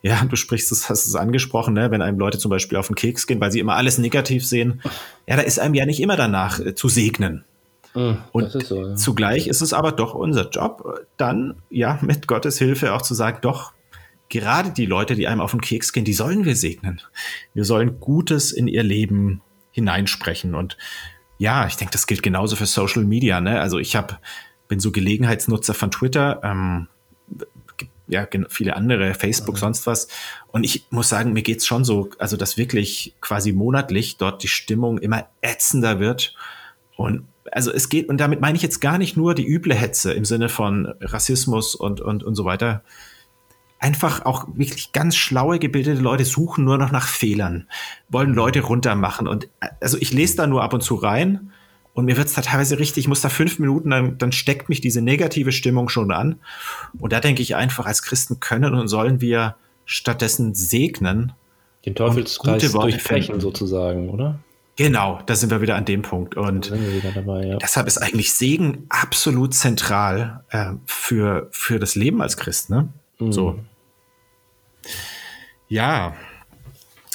ja, 0.00 0.24
du 0.24 0.36
sprichst 0.36 0.70
es, 0.72 0.88
hast 0.88 1.06
es 1.06 1.16
angesprochen, 1.16 1.74
ne? 1.74 1.90
wenn 1.90 2.02
einem 2.02 2.18
Leute 2.18 2.38
zum 2.38 2.50
Beispiel 2.50 2.78
auf 2.78 2.86
den 2.86 2.94
Keks 2.94 3.26
gehen, 3.26 3.40
weil 3.40 3.52
sie 3.52 3.58
immer 3.58 3.74
alles 3.74 3.98
negativ 3.98 4.46
sehen, 4.46 4.80
ja, 5.26 5.36
da 5.36 5.42
ist 5.42 5.58
einem 5.58 5.74
ja 5.74 5.84
nicht 5.84 6.00
immer 6.00 6.16
danach 6.16 6.60
äh, 6.60 6.74
zu 6.74 6.88
segnen. 6.88 7.44
Mm, 7.94 8.12
und 8.30 8.54
ist 8.54 8.68
so, 8.68 8.86
ja. 8.86 8.94
zugleich 8.94 9.48
ist 9.48 9.60
es 9.60 9.72
aber 9.72 9.92
doch 9.92 10.14
unser 10.14 10.48
Job, 10.48 11.04
dann, 11.16 11.56
ja, 11.68 11.98
mit 12.00 12.26
Gottes 12.28 12.56
Hilfe 12.56 12.94
auch 12.94 13.02
zu 13.02 13.14
sagen, 13.14 13.38
doch, 13.42 13.72
gerade 14.30 14.70
die 14.70 14.86
Leute, 14.86 15.14
die 15.14 15.26
einem 15.26 15.40
auf 15.40 15.50
den 15.50 15.60
Keks 15.60 15.92
gehen, 15.92 16.04
die 16.04 16.14
sollen 16.14 16.46
wir 16.46 16.56
segnen. 16.56 17.02
Wir 17.52 17.64
sollen 17.64 18.00
Gutes 18.00 18.52
in 18.52 18.68
ihr 18.68 18.84
Leben 18.84 19.42
hineinsprechen. 19.70 20.54
Und 20.54 20.76
ja, 21.38 21.66
ich 21.66 21.76
denke, 21.76 21.92
das 21.92 22.06
gilt 22.06 22.22
genauso 22.22 22.56
für 22.56 22.66
Social 22.66 23.04
Media. 23.04 23.40
Ne? 23.40 23.60
Also 23.60 23.78
ich 23.78 23.96
habe 23.96 24.18
bin 24.70 24.80
so 24.80 24.92
Gelegenheitsnutzer 24.92 25.74
von 25.74 25.90
Twitter, 25.90 26.40
ähm, 26.44 26.86
ja, 28.06 28.26
viele 28.48 28.76
andere, 28.76 29.14
Facebook, 29.14 29.56
mhm. 29.56 29.60
sonst 29.60 29.86
was. 29.86 30.08
Und 30.48 30.64
ich 30.64 30.86
muss 30.90 31.08
sagen, 31.08 31.32
mir 31.32 31.42
geht's 31.42 31.66
schon 31.66 31.84
so, 31.84 32.10
also 32.18 32.36
dass 32.36 32.56
wirklich 32.56 33.14
quasi 33.20 33.52
monatlich 33.52 34.16
dort 34.16 34.42
die 34.42 34.48
Stimmung 34.48 34.98
immer 34.98 35.26
ätzender 35.42 36.00
wird. 36.00 36.34
Und 36.96 37.26
also 37.52 37.72
es 37.72 37.88
geht, 37.88 38.08
und 38.08 38.18
damit 38.18 38.40
meine 38.40 38.56
ich 38.56 38.62
jetzt 38.62 38.80
gar 38.80 38.98
nicht 38.98 39.16
nur 39.16 39.34
die 39.34 39.46
üble 39.46 39.74
Hetze 39.74 40.12
im 40.12 40.24
Sinne 40.24 40.48
von 40.48 40.86
Rassismus 41.00 41.74
und, 41.74 42.00
und, 42.00 42.22
und 42.22 42.34
so 42.34 42.44
weiter, 42.44 42.82
einfach 43.80 44.24
auch 44.26 44.46
wirklich 44.54 44.92
ganz 44.92 45.16
schlaue, 45.16 45.58
gebildete 45.58 46.00
Leute 46.00 46.24
suchen 46.24 46.64
nur 46.64 46.78
noch 46.78 46.92
nach 46.92 47.08
Fehlern, 47.08 47.66
wollen 48.08 48.34
Leute 48.34 48.60
runtermachen. 48.60 49.26
Und 49.26 49.48
also 49.80 49.96
ich 49.98 50.12
lese 50.12 50.36
da 50.36 50.46
nur 50.46 50.62
ab 50.62 50.74
und 50.74 50.82
zu 50.82 50.94
rein 50.94 51.50
und 51.94 52.04
mir 52.04 52.16
wird 52.16 52.28
es 52.28 52.34
da 52.34 52.42
teilweise 52.42 52.78
richtig, 52.78 53.04
ich 53.04 53.08
muss 53.08 53.22
da 53.22 53.30
fünf 53.30 53.58
Minuten, 53.58 53.90
dann, 53.90 54.18
dann 54.18 54.32
steckt 54.32 54.68
mich 54.68 54.80
diese 54.80 55.00
negative 55.00 55.50
Stimmung 55.50 55.88
schon 55.88 56.12
an. 56.12 56.36
Und 56.98 57.12
da 57.12 57.20
denke 57.20 57.42
ich 57.42 57.56
einfach, 57.56 57.86
als 57.86 58.02
Christen 58.02 58.38
können 58.38 58.74
und 58.74 58.86
sollen 58.88 59.20
wir 59.20 59.56
stattdessen 59.86 60.54
segnen. 60.54 61.32
Den 61.84 61.94
Teufelskreis 61.94 62.70
durchbrechen 62.70 63.40
sozusagen, 63.40 64.10
oder? 64.10 64.38
Genau, 64.76 65.20
da 65.26 65.34
sind 65.34 65.50
wir 65.50 65.60
wieder 65.60 65.76
an 65.76 65.84
dem 65.84 66.02
Punkt. 66.02 66.36
Und 66.36 66.72
dabei, 67.14 67.46
ja. 67.46 67.56
deshalb 67.56 67.86
ist 67.86 67.98
eigentlich 67.98 68.32
Segen 68.32 68.86
absolut 68.88 69.52
zentral 69.54 70.44
äh, 70.50 70.72
für, 70.86 71.48
für 71.50 71.78
das 71.78 71.96
Leben 71.96 72.22
als 72.22 72.36
Christ. 72.36 72.70
Ne? 72.70 72.88
Mhm. 73.20 73.32
So. 73.32 73.58
Ja. 75.68 76.14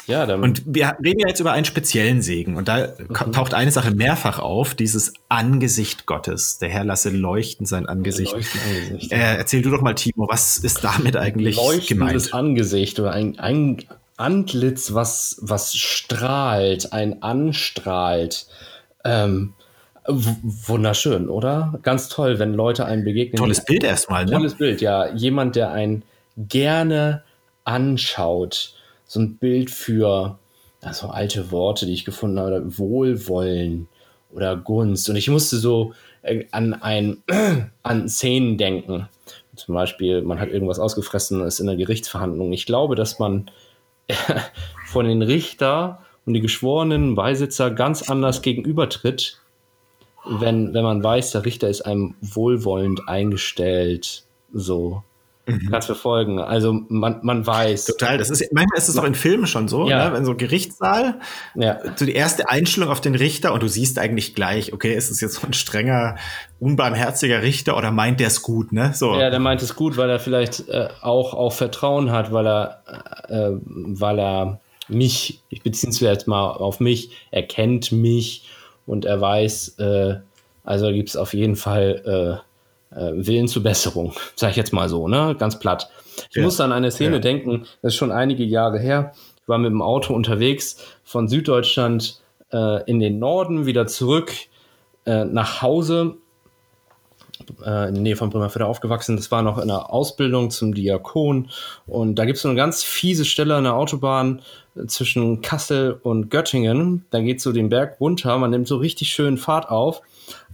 Ja, 0.07 0.31
und 0.35 0.61
wir 0.67 0.95
reden 1.03 1.19
ja 1.21 1.27
jetzt 1.29 1.39
über 1.39 1.51
einen 1.51 1.65
speziellen 1.65 2.21
Segen. 2.21 2.57
Und 2.57 2.67
da 2.67 2.89
mhm. 2.97 3.31
taucht 3.31 3.55
eine 3.55 3.71
Sache 3.71 3.89
mehrfach 3.89 4.37
auf, 4.37 4.75
dieses 4.75 5.13
Angesicht 5.29 6.05
Gottes. 6.05 6.59
Der 6.59 6.69
Herr 6.69 6.83
lasse 6.83 7.09
leuchten 7.09 7.65
sein 7.65 7.87
Angesicht. 7.87 8.35
Angesicht 8.35 9.11
äh, 9.11 9.37
erzähl 9.37 9.63
du 9.63 9.71
doch 9.71 9.81
mal, 9.81 9.95
Timo, 9.95 10.27
was 10.29 10.57
ist 10.57 10.83
damit 10.83 11.17
eigentlich 11.17 11.55
Leuchtendes 11.55 11.87
gemeint? 11.87 12.33
Angesicht 12.35 12.99
oder 12.99 13.13
ein, 13.13 13.39
ein 13.39 13.83
Antlitz, 14.15 14.93
was, 14.93 15.37
was 15.41 15.75
strahlt, 15.75 16.93
ein 16.93 17.23
anstrahlt. 17.23 18.45
Ähm, 19.03 19.53
wunderschön, 20.07 21.29
oder? 21.29 21.79
Ganz 21.81 22.09
toll, 22.09 22.39
wenn 22.39 22.53
Leute 22.53 22.85
einem 22.85 23.03
begegnen. 23.03 23.37
Tolles 23.37 23.63
Bild 23.63 23.83
erstmal, 23.83 24.25
ne? 24.25 24.31
Tolles 24.31 24.55
Bild, 24.55 24.81
ja. 24.81 25.13
Jemand, 25.13 25.55
der 25.55 25.71
einen 25.71 26.03
gerne 26.37 27.23
anschaut. 27.63 28.75
So 29.05 29.19
ein 29.19 29.37
Bild 29.37 29.71
für 29.71 30.37
also 30.85 31.07
alte 31.07 31.51
Worte, 31.51 31.85
die 31.85 31.93
ich 31.93 32.05
gefunden 32.05 32.39
habe, 32.39 32.77
Wohlwollen 32.77 33.87
oder 34.31 34.55
Gunst. 34.55 35.09
Und 35.09 35.15
ich 35.15 35.29
musste 35.29 35.57
so 35.57 35.93
äh, 36.21 36.45
an 36.51 36.73
ein, 36.73 37.23
an 37.83 38.07
Szenen 38.07 38.57
denken. 38.57 39.09
Zum 39.55 39.73
Beispiel, 39.73 40.21
man 40.21 40.39
hat 40.39 40.49
irgendwas 40.49 40.79
ausgefressen, 40.79 41.41
ist 41.41 41.59
in 41.59 41.69
einer 41.69 41.77
Gerichtsverhandlung. 41.77 42.53
Ich 42.53 42.65
glaube, 42.65 42.95
dass 42.95 43.19
man 43.19 43.49
von 44.87 45.07
den 45.07 45.21
Richter 45.21 46.01
und 46.25 46.33
die 46.33 46.41
geschworenen 46.41 47.15
Beisitzer 47.15 47.71
ganz 47.71 48.09
anders 48.09 48.41
gegenübertritt, 48.41 49.39
wenn, 50.27 50.73
wenn 50.73 50.83
man 50.83 51.03
weiß, 51.03 51.31
der 51.31 51.45
Richter 51.45 51.69
ist 51.69 51.81
einem 51.81 52.15
wohlwollend 52.21 53.07
eingestellt. 53.07 54.25
So. 54.53 55.03
Mhm. 55.47 55.69
Kannst 55.69 55.85
verfolgen. 55.85 56.39
Also 56.39 56.73
man, 56.89 57.19
man 57.21 57.45
weiß. 57.45 57.85
Total. 57.85 58.17
Das 58.17 58.29
ist 58.31 58.51
manchmal 58.51 58.79
ist 58.79 58.89
es 58.89 58.97
auch 58.97 59.03
in 59.03 59.13
Filmen 59.13 59.45
schon 59.45 59.67
so, 59.67 59.87
ja. 59.87 60.09
ne? 60.09 60.15
wenn 60.15 60.25
so 60.25 60.35
Gerichtssaal, 60.35 61.19
ja. 61.53 61.79
so 61.95 62.05
die 62.05 62.15
erste 62.15 62.49
Einstellung 62.49 62.89
auf 62.89 62.99
den 62.99 63.13
Richter 63.13 63.53
und 63.53 63.61
du 63.61 63.67
siehst 63.67 63.99
eigentlich 63.99 64.33
gleich, 64.33 64.73
okay, 64.73 64.95
ist 64.95 65.11
es 65.11 65.21
jetzt 65.21 65.35
so 65.35 65.45
ein 65.47 65.53
strenger, 65.53 66.15
unbarmherziger 66.59 67.43
Richter 67.43 67.77
oder 67.77 67.91
meint 67.91 68.19
der 68.19 68.27
es 68.27 68.41
gut, 68.41 68.71
ne? 68.71 68.93
So. 68.95 69.15
Ja, 69.19 69.29
der 69.29 69.39
meint 69.39 69.61
es 69.61 69.75
gut, 69.75 69.97
weil 69.97 70.09
er 70.09 70.19
vielleicht 70.19 70.67
äh, 70.67 70.87
auch 71.01 71.35
auch 71.35 71.53
Vertrauen 71.53 72.11
hat, 72.11 72.31
weil 72.31 72.47
er 72.47 72.81
äh, 73.29 73.51
weil 73.61 74.19
er 74.19 74.59
mich, 74.87 75.41
ich 75.49 75.61
beziehe 75.61 75.91
es 75.91 75.99
jetzt 75.99 76.27
mal 76.27 76.51
auf 76.51 76.79
mich, 76.79 77.11
er 77.31 77.43
kennt 77.43 77.91
mich 77.91 78.47
und 78.85 79.05
er 79.05 79.19
weiß, 79.21 79.79
äh, 79.79 80.15
also 80.63 80.91
gibt 80.91 81.09
es 81.09 81.17
auf 81.17 81.33
jeden 81.33 81.55
Fall 81.55 82.41
äh, 82.93 82.99
äh, 82.99 83.11
Willen 83.15 83.47
zur 83.47 83.63
Besserung, 83.63 84.13
sag 84.35 84.51
ich 84.51 84.57
jetzt 84.57 84.73
mal 84.73 84.89
so, 84.89 85.07
ne? 85.07 85.35
Ganz 85.37 85.59
platt. 85.59 85.89
Ich 86.29 86.37
ja. 86.37 86.43
musste 86.43 86.63
an 86.63 86.71
eine 86.71 86.91
Szene 86.91 87.15
ja. 87.15 87.21
denken, 87.21 87.65
das 87.81 87.93
ist 87.93 87.95
schon 87.95 88.11
einige 88.11 88.43
Jahre 88.43 88.79
her. 88.79 89.13
Ich 89.41 89.47
war 89.47 89.57
mit 89.57 89.71
dem 89.71 89.81
Auto 89.81 90.13
unterwegs 90.13 90.77
von 91.03 91.27
Süddeutschland 91.27 92.19
äh, 92.51 92.83
in 92.89 92.99
den 92.99 93.19
Norden, 93.19 93.65
wieder 93.65 93.85
zurück 93.87 94.33
äh, 95.05 95.25
nach 95.25 95.61
Hause. 95.61 96.15
Äh, 97.65 97.89
in 97.89 97.95
der 97.95 98.03
Nähe 98.03 98.15
von 98.15 98.29
Bremerförde 98.29 98.65
aufgewachsen. 98.65 99.17
Das 99.17 99.31
war 99.31 99.41
noch 99.41 99.57
in 99.57 99.67
der 99.67 99.91
Ausbildung 99.91 100.51
zum 100.51 100.73
Diakon. 100.73 101.49
Und 101.85 102.15
da 102.15 102.25
gibt 102.25 102.37
es 102.37 102.43
so 102.43 102.49
eine 102.49 102.57
ganz 102.57 102.83
fiese 102.83 103.25
Stelle 103.25 103.55
an 103.55 103.65
der 103.65 103.75
Autobahn 103.75 104.41
äh, 104.75 104.85
zwischen 104.87 105.41
Kassel 105.41 105.99
und 106.01 106.29
Göttingen. 106.29 107.05
Da 107.09 107.19
geht 107.21 107.41
so 107.41 107.51
den 107.51 107.69
Berg 107.69 107.99
runter. 107.99 108.37
Man 108.37 108.51
nimmt 108.51 108.67
so 108.67 108.77
richtig 108.77 109.09
schön 109.09 109.37
Fahrt 109.37 109.69
auf 109.69 110.01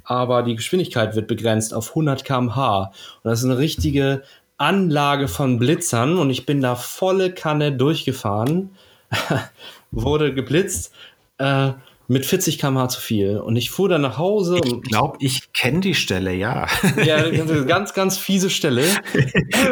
aber 0.04 0.44
die 0.44 0.56
Geschwindigkeit 0.56 1.16
wird 1.16 1.28
begrenzt 1.28 1.74
auf 1.74 1.90
100 1.90 2.26
km/h. 2.26 2.92
Und 3.24 3.30
das 3.30 3.40
ist 3.40 3.46
eine 3.46 3.60
richtige 3.60 4.24
Anlage 4.58 5.28
von 5.28 5.58
Blitzern 5.58 6.18
und 6.18 6.30
ich 6.30 6.46
bin 6.46 6.62
da 6.62 6.76
volle 6.76 7.34
Kanne 7.34 7.72
durchgefahren, 7.72 8.72
wurde 9.92 10.34
geblitzt. 10.34 10.94
Äh, 11.38 11.72
mit 12.12 12.26
40 12.26 12.60
km/h 12.60 12.90
zu 12.90 13.00
viel. 13.00 13.38
Und 13.38 13.56
ich 13.56 13.72
fuhr 13.72 13.88
dann 13.88 14.02
nach 14.02 14.18
Hause. 14.18 14.60
Ich 14.64 14.82
glaube, 14.82 15.18
ich 15.22 15.54
kenne 15.54 15.80
die 15.80 15.96
Stelle, 15.96 16.34
ja. 16.34 16.68
Ja, 17.06 17.30
ganz, 17.64 17.94
ganz 17.94 18.18
fiese 18.18 18.50
Stelle. 18.50 18.84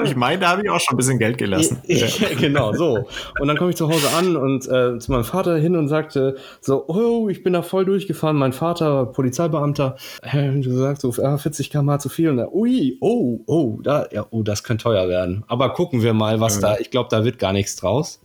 ich 0.06 0.16
meine, 0.16 0.40
da 0.40 0.50
habe 0.50 0.62
ich 0.64 0.70
auch 0.70 0.80
schon 0.80 0.96
ein 0.96 0.98
bisschen 0.98 1.20
Geld 1.20 1.38
gelassen. 1.38 1.82
ja, 1.86 2.08
genau, 2.40 2.74
so. 2.74 3.08
Und 3.40 3.48
dann 3.48 3.58
komme 3.58 3.72
ich 3.72 3.76
zu 3.76 3.90
Hause 3.90 4.10
an 4.18 4.38
und 4.38 4.66
äh, 4.68 4.98
zu 5.00 5.12
meinem 5.12 5.26
Vater 5.26 5.58
hin 5.58 5.76
und 5.76 5.90
sagte 5.90 6.38
so, 6.62 6.88
oh, 6.88 7.28
ich 7.28 7.44
bin 7.44 7.54
da 7.54 7.62
voll 7.62 7.84
durchgefahren. 7.84 8.38
Mein 8.38 8.54
Vater, 8.54 9.06
Polizeibeamter, 9.08 9.98
äh, 10.22 10.60
gesagt 10.62 11.02
so, 11.02 11.14
ah, 11.22 11.38
40 11.38 11.70
km/h 11.70 12.00
zu 12.00 12.10
viel. 12.10 12.30
Und 12.30 12.40
er, 12.40 12.54
ui, 12.54 12.98
oh, 13.02 13.42
oh, 13.48 13.80
da, 13.84 14.08
ja, 14.12 14.26
oh, 14.30 14.44
das 14.44 14.64
könnte 14.64 14.84
teuer 14.84 15.10
werden. 15.10 15.44
Aber 15.48 15.74
gucken 15.74 16.04
wir 16.04 16.14
mal, 16.14 16.40
was 16.40 16.56
ja. 16.56 16.70
da, 16.70 16.78
ich 16.78 16.90
glaube, 16.90 17.10
da 17.12 17.26
wird 17.26 17.38
gar 17.38 17.52
nichts 17.52 17.76
draus. 17.76 18.22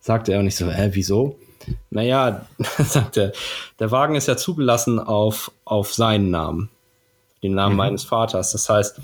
Sagte 0.00 0.32
er 0.32 0.40
und 0.40 0.46
ich 0.46 0.56
so, 0.56 0.70
hä, 0.70 0.90
wieso? 0.92 1.38
Naja, 1.90 2.46
sagt 2.78 3.16
er, 3.16 3.32
der 3.78 3.90
Wagen 3.90 4.14
ist 4.14 4.28
ja 4.28 4.36
zugelassen 4.36 4.98
auf, 4.98 5.50
auf 5.64 5.92
seinen 5.92 6.30
Namen, 6.30 6.70
den 7.42 7.54
Namen 7.54 7.74
mhm. 7.74 7.78
meines 7.78 8.04
Vaters. 8.04 8.52
Das 8.52 8.68
heißt, 8.68 9.00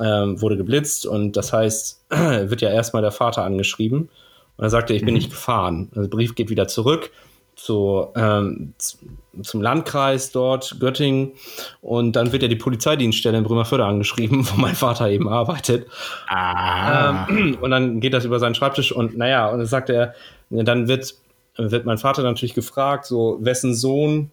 ähm, 0.00 0.40
wurde 0.40 0.56
geblitzt 0.56 1.06
und 1.06 1.36
das 1.36 1.52
heißt, 1.52 2.04
wird 2.10 2.60
ja 2.62 2.70
erstmal 2.70 3.02
der 3.02 3.12
Vater 3.12 3.44
angeschrieben. 3.44 4.08
Und 4.56 4.64
er 4.64 4.70
sagte, 4.70 4.94
ich 4.94 5.02
bin 5.04 5.14
mhm. 5.14 5.18
nicht 5.18 5.30
gefahren. 5.30 5.88
Also 5.90 6.02
der 6.02 6.16
Brief 6.16 6.34
geht 6.34 6.50
wieder 6.50 6.68
zurück 6.68 7.10
zu, 7.56 8.08
ähm, 8.16 8.74
zum 9.42 9.62
Landkreis 9.62 10.32
dort, 10.32 10.76
Göttingen. 10.80 11.32
Und 11.80 12.16
dann 12.16 12.32
wird 12.32 12.42
ja 12.42 12.48
die 12.48 12.56
Polizeidienststelle 12.56 13.38
in 13.38 13.44
Bremerförde 13.44 13.84
angeschrieben, 13.84 14.46
wo 14.50 14.60
mein 14.60 14.74
Vater 14.74 15.08
eben 15.08 15.28
arbeitet. 15.28 15.86
Ah. 16.28 17.26
Ähm, 17.28 17.58
und 17.60 17.70
dann 17.70 18.00
geht 18.00 18.14
das 18.14 18.24
über 18.24 18.38
seinen 18.38 18.54
Schreibtisch 18.54 18.92
und 18.92 19.16
naja, 19.16 19.48
und 19.48 19.58
dann 19.58 19.66
sagt 19.66 19.90
er, 19.90 20.14
dann 20.50 20.88
wird 20.88 21.14
wird 21.56 21.84
mein 21.84 21.98
Vater 21.98 22.22
natürlich 22.22 22.54
gefragt, 22.54 23.04
so, 23.04 23.38
wessen 23.40 23.74
Sohn 23.74 24.30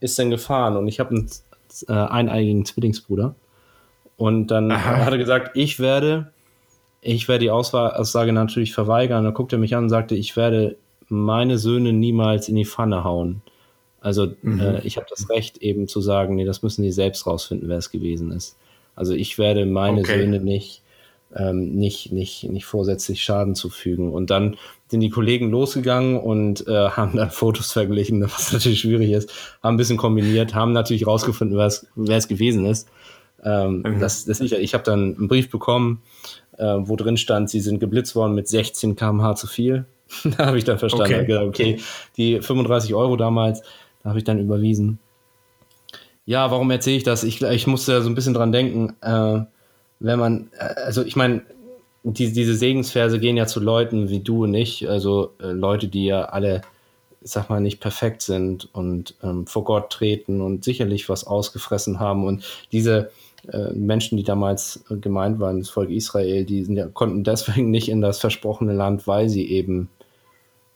ist 0.00 0.18
denn 0.18 0.30
gefahren? 0.30 0.76
Und 0.76 0.88
ich 0.88 1.00
habe 1.00 1.10
einen 1.10 1.30
äh, 1.88 1.92
eineigigen 1.92 2.64
Zwillingsbruder. 2.64 3.34
Und 4.16 4.48
dann 4.48 4.70
Aha. 4.70 5.04
hat 5.04 5.12
er 5.12 5.18
gesagt, 5.18 5.56
ich 5.56 5.80
werde, 5.80 6.32
ich 7.00 7.28
werde 7.28 7.44
die 7.44 7.50
Aussage 7.50 8.32
natürlich 8.32 8.74
verweigern. 8.74 9.24
dann 9.24 9.34
guckt 9.34 9.52
er 9.52 9.58
mich 9.58 9.74
an 9.74 9.84
und 9.84 9.90
sagte, 9.90 10.14
ich 10.14 10.36
werde 10.36 10.76
meine 11.08 11.58
Söhne 11.58 11.92
niemals 11.92 12.48
in 12.48 12.56
die 12.56 12.66
Pfanne 12.66 13.04
hauen. 13.04 13.42
Also 14.00 14.28
mhm. 14.42 14.60
äh, 14.60 14.80
ich 14.80 14.96
habe 14.96 15.06
das 15.10 15.28
Recht 15.28 15.58
eben 15.58 15.88
zu 15.88 16.00
sagen, 16.00 16.36
nee, 16.36 16.44
das 16.44 16.62
müssen 16.62 16.82
die 16.82 16.92
selbst 16.92 17.26
rausfinden, 17.26 17.68
wer 17.68 17.78
es 17.78 17.90
gewesen 17.90 18.30
ist. 18.32 18.56
Also 18.94 19.14
ich 19.14 19.38
werde 19.38 19.66
meine 19.66 20.00
okay. 20.00 20.18
Söhne 20.18 20.40
nicht 20.40 20.82
ähm, 21.36 21.72
nicht, 21.72 22.12
nicht, 22.12 22.44
nicht 22.44 22.64
vorsätzlich 22.64 23.22
Schaden 23.22 23.54
zufügen. 23.54 24.12
Und 24.12 24.30
dann 24.30 24.56
sind 24.88 25.00
die 25.00 25.10
Kollegen 25.10 25.50
losgegangen 25.50 26.18
und 26.18 26.66
äh, 26.66 26.88
haben 26.90 27.16
dann 27.16 27.30
Fotos 27.30 27.72
verglichen, 27.72 28.22
was 28.22 28.52
natürlich 28.52 28.80
schwierig 28.80 29.10
ist, 29.10 29.30
haben 29.62 29.74
ein 29.74 29.76
bisschen 29.76 29.96
kombiniert, 29.96 30.54
haben 30.54 30.72
natürlich 30.72 31.06
rausgefunden, 31.06 31.56
wer 31.56 32.16
es 32.16 32.28
gewesen 32.28 32.66
ist. 32.66 32.88
Ähm, 33.42 33.82
mhm. 33.86 34.00
das, 34.00 34.26
das 34.26 34.40
ich 34.40 34.52
ich 34.52 34.74
habe 34.74 34.84
dann 34.84 35.16
einen 35.16 35.28
Brief 35.28 35.50
bekommen, 35.50 36.02
äh, 36.58 36.76
wo 36.80 36.96
drin 36.96 37.16
stand, 37.16 37.48
sie 37.48 37.60
sind 37.60 37.80
geblitzt 37.80 38.14
worden 38.14 38.34
mit 38.34 38.48
16 38.48 38.96
km/h 38.96 39.36
zu 39.36 39.46
viel. 39.46 39.86
da 40.36 40.46
habe 40.46 40.58
ich 40.58 40.64
dann 40.64 40.78
verstanden, 40.78 41.14
okay. 41.14 41.24
Gedacht, 41.24 41.46
okay, 41.46 41.80
die 42.16 42.40
35 42.40 42.94
Euro 42.94 43.16
damals, 43.16 43.62
da 44.02 44.10
habe 44.10 44.18
ich 44.18 44.24
dann 44.24 44.38
überwiesen. 44.38 44.98
Ja, 46.26 46.50
warum 46.50 46.70
erzähle 46.70 46.96
ich 46.96 47.02
das? 47.02 47.24
Ich, 47.24 47.40
ich 47.40 47.66
musste 47.66 48.02
so 48.02 48.08
ein 48.08 48.14
bisschen 48.14 48.34
dran 48.34 48.52
denken, 48.52 48.94
äh, 49.00 49.44
wenn 50.00 50.18
man, 50.18 50.50
äh, 50.58 50.80
also 50.80 51.04
ich 51.04 51.14
meine, 51.14 51.42
die, 52.02 52.32
diese 52.32 52.54
Segensverse 52.54 53.20
gehen 53.20 53.36
ja 53.36 53.46
zu 53.46 53.60
Leuten 53.60 54.08
wie 54.08 54.20
du 54.20 54.44
und 54.44 54.54
ich, 54.54 54.88
also 54.88 55.32
äh, 55.40 55.48
Leute, 55.48 55.88
die 55.88 56.06
ja 56.06 56.24
alle, 56.24 56.62
sag 57.20 57.50
mal, 57.50 57.60
nicht 57.60 57.80
perfekt 57.80 58.22
sind 58.22 58.68
und 58.74 59.14
ähm, 59.22 59.46
vor 59.46 59.64
Gott 59.64 59.90
treten 59.90 60.40
und 60.40 60.64
sicherlich 60.64 61.08
was 61.08 61.26
ausgefressen 61.26 62.00
haben. 62.00 62.24
Und 62.24 62.44
diese 62.72 63.10
äh, 63.52 63.72
Menschen, 63.72 64.16
die 64.16 64.24
damals 64.24 64.82
gemeint 64.88 65.38
waren, 65.38 65.60
das 65.60 65.68
Volk 65.68 65.90
Israel, 65.90 66.44
die 66.44 66.64
sind 66.64 66.76
ja, 66.76 66.86
konnten 66.88 67.22
deswegen 67.22 67.70
nicht 67.70 67.90
in 67.90 68.00
das 68.00 68.18
versprochene 68.18 68.72
Land, 68.72 69.06
weil 69.06 69.28
sie 69.28 69.50
eben, 69.50 69.90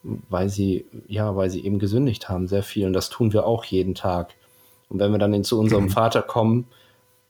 weil 0.02 0.50
sie, 0.50 0.84
ja, 1.08 1.34
weil 1.34 1.48
sie 1.48 1.64
eben 1.64 1.78
gesündigt 1.78 2.28
haben, 2.28 2.46
sehr 2.46 2.62
viel. 2.62 2.86
Und 2.86 2.92
das 2.92 3.08
tun 3.08 3.32
wir 3.32 3.46
auch 3.46 3.64
jeden 3.64 3.94
Tag. 3.94 4.34
Und 4.90 5.00
wenn 5.00 5.12
wir 5.12 5.18
dann 5.18 5.44
zu 5.44 5.58
unserem 5.58 5.84
mhm. 5.84 5.90
Vater 5.90 6.20
kommen, 6.20 6.66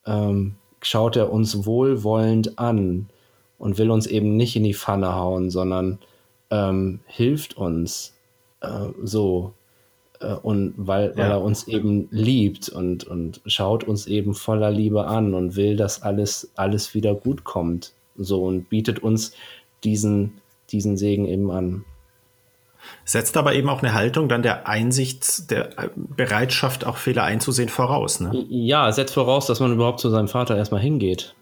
ähm, 0.07 0.57
schaut 0.85 1.17
er 1.17 1.33
uns 1.33 1.67
wohlwollend 1.67 2.59
an 2.59 3.09
und 3.59 3.79
will 3.79 3.91
uns 3.91 4.07
eben 4.07 4.37
nicht 4.37 4.57
in 4.57 4.65
die 4.65 4.75
Pfanne 4.75 5.15
hauen, 5.15 5.51
sondern 5.51 5.99
ähm, 6.51 7.01
hilft 7.07 7.57
uns 7.57 8.15
äh, 8.61 8.89
so. 9.03 9.53
Äh, 10.21 10.35
und 10.35 10.75
weil, 10.77 11.11
ja. 11.11 11.17
weil 11.17 11.31
er 11.31 11.43
uns 11.43 11.67
eben 11.69 12.09
liebt 12.11 12.69
und, 12.69 13.05
und 13.05 13.41
schaut 13.47 13.85
uns 13.85 14.07
eben 14.07 14.35
voller 14.35 14.71
Liebe 14.71 15.07
an 15.07 15.35
und 15.35 15.57
will, 15.57 15.77
dass 15.77 16.03
alles, 16.03 16.51
alles 16.55 16.95
wieder 16.95 17.15
gut 17.15 17.45
kommt. 17.45 17.93
So 18.17 18.45
und 18.45 18.69
bietet 18.69 19.01
uns 19.01 19.33
diesen, 19.83 20.41
diesen 20.71 20.97
Segen 20.97 21.27
eben 21.27 21.51
an. 21.51 21.85
Setzt 23.05 23.37
aber 23.37 23.55
eben 23.55 23.69
auch 23.69 23.83
eine 23.83 23.95
Haltung 23.95 24.29
dann 24.29 24.43
der 24.43 24.69
Einsicht, 24.69 25.51
der 25.51 25.71
Bereitschaft, 25.95 26.87
auch 26.87 26.97
Fehler 26.97 27.25
einzusehen, 27.25 27.69
voraus. 27.69 28.21
Ne? 28.21 28.47
Ja, 28.49 28.91
setzt 28.93 29.15
voraus, 29.15 29.47
dass 29.47 29.61
man 29.61 29.73
überhaupt 29.73 30.01
zu 30.01 30.11
seinem 30.11 30.29
Vater 30.29 30.57
erstmal 30.57 30.81
hingeht. 30.81 31.35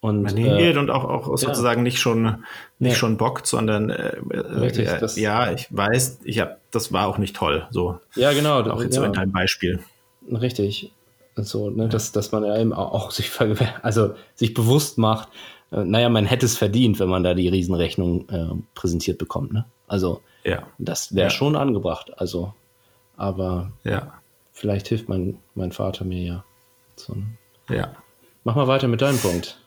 Und, 0.00 0.22
man 0.22 0.36
hingeht 0.36 0.76
äh, 0.76 0.78
und 0.78 0.90
auch, 0.90 1.04
auch 1.04 1.36
sozusagen 1.38 1.80
ja. 1.80 1.84
nicht 1.84 1.98
schon 1.98 2.44
nicht 2.78 2.92
ja. 2.92 2.94
schon 2.94 3.16
bockt, 3.16 3.46
sondern 3.46 3.88
äh, 3.88 4.18
Richtig, 4.38 4.86
äh, 4.86 5.20
ja, 5.20 5.50
ich 5.50 5.66
weiß, 5.70 6.20
ich 6.24 6.40
hab, 6.40 6.60
das 6.72 6.92
war 6.92 7.06
auch 7.06 7.16
nicht 7.16 7.34
toll. 7.34 7.66
So. 7.70 7.98
Ja, 8.14 8.32
genau. 8.34 8.60
Auch 8.60 8.82
jetzt 8.82 8.96
ja. 8.96 9.00
so 9.00 9.06
in 9.06 9.14
deinem 9.14 9.32
Beispiel. 9.32 9.80
Richtig. 10.30 10.92
So, 11.36 11.70
ne, 11.70 11.88
dass, 11.88 12.12
dass 12.12 12.32
man 12.32 12.44
ja 12.44 12.58
eben 12.58 12.74
auch 12.74 13.10
sich, 13.10 13.30
also 13.82 14.14
sich 14.34 14.52
bewusst 14.52 14.98
macht, 14.98 15.30
äh, 15.72 15.84
naja, 15.84 16.08
man 16.08 16.26
hätte 16.26 16.46
es 16.46 16.56
verdient, 16.56 17.00
wenn 17.00 17.08
man 17.08 17.24
da 17.24 17.34
die 17.34 17.48
Riesenrechnung 17.48 18.28
äh, 18.28 18.48
präsentiert 18.74 19.18
bekommt. 19.18 19.52
Ne? 19.52 19.64
Also 19.88 20.20
ja. 20.44 20.66
das 20.78 21.14
wäre 21.14 21.30
schon 21.30 21.56
angebracht. 21.56 22.18
Also, 22.18 22.54
aber 23.16 23.72
ja. 23.84 24.12
vielleicht 24.52 24.88
hilft 24.88 25.08
mein, 25.08 25.38
mein 25.54 25.72
Vater 25.72 26.04
mir 26.04 26.22
ja. 26.22 26.44
So. 26.96 27.16
Ja. 27.68 27.92
Mach 28.44 28.56
mal 28.56 28.68
weiter 28.68 28.88
mit 28.88 29.00
deinem 29.00 29.18
Punkt. 29.18 29.58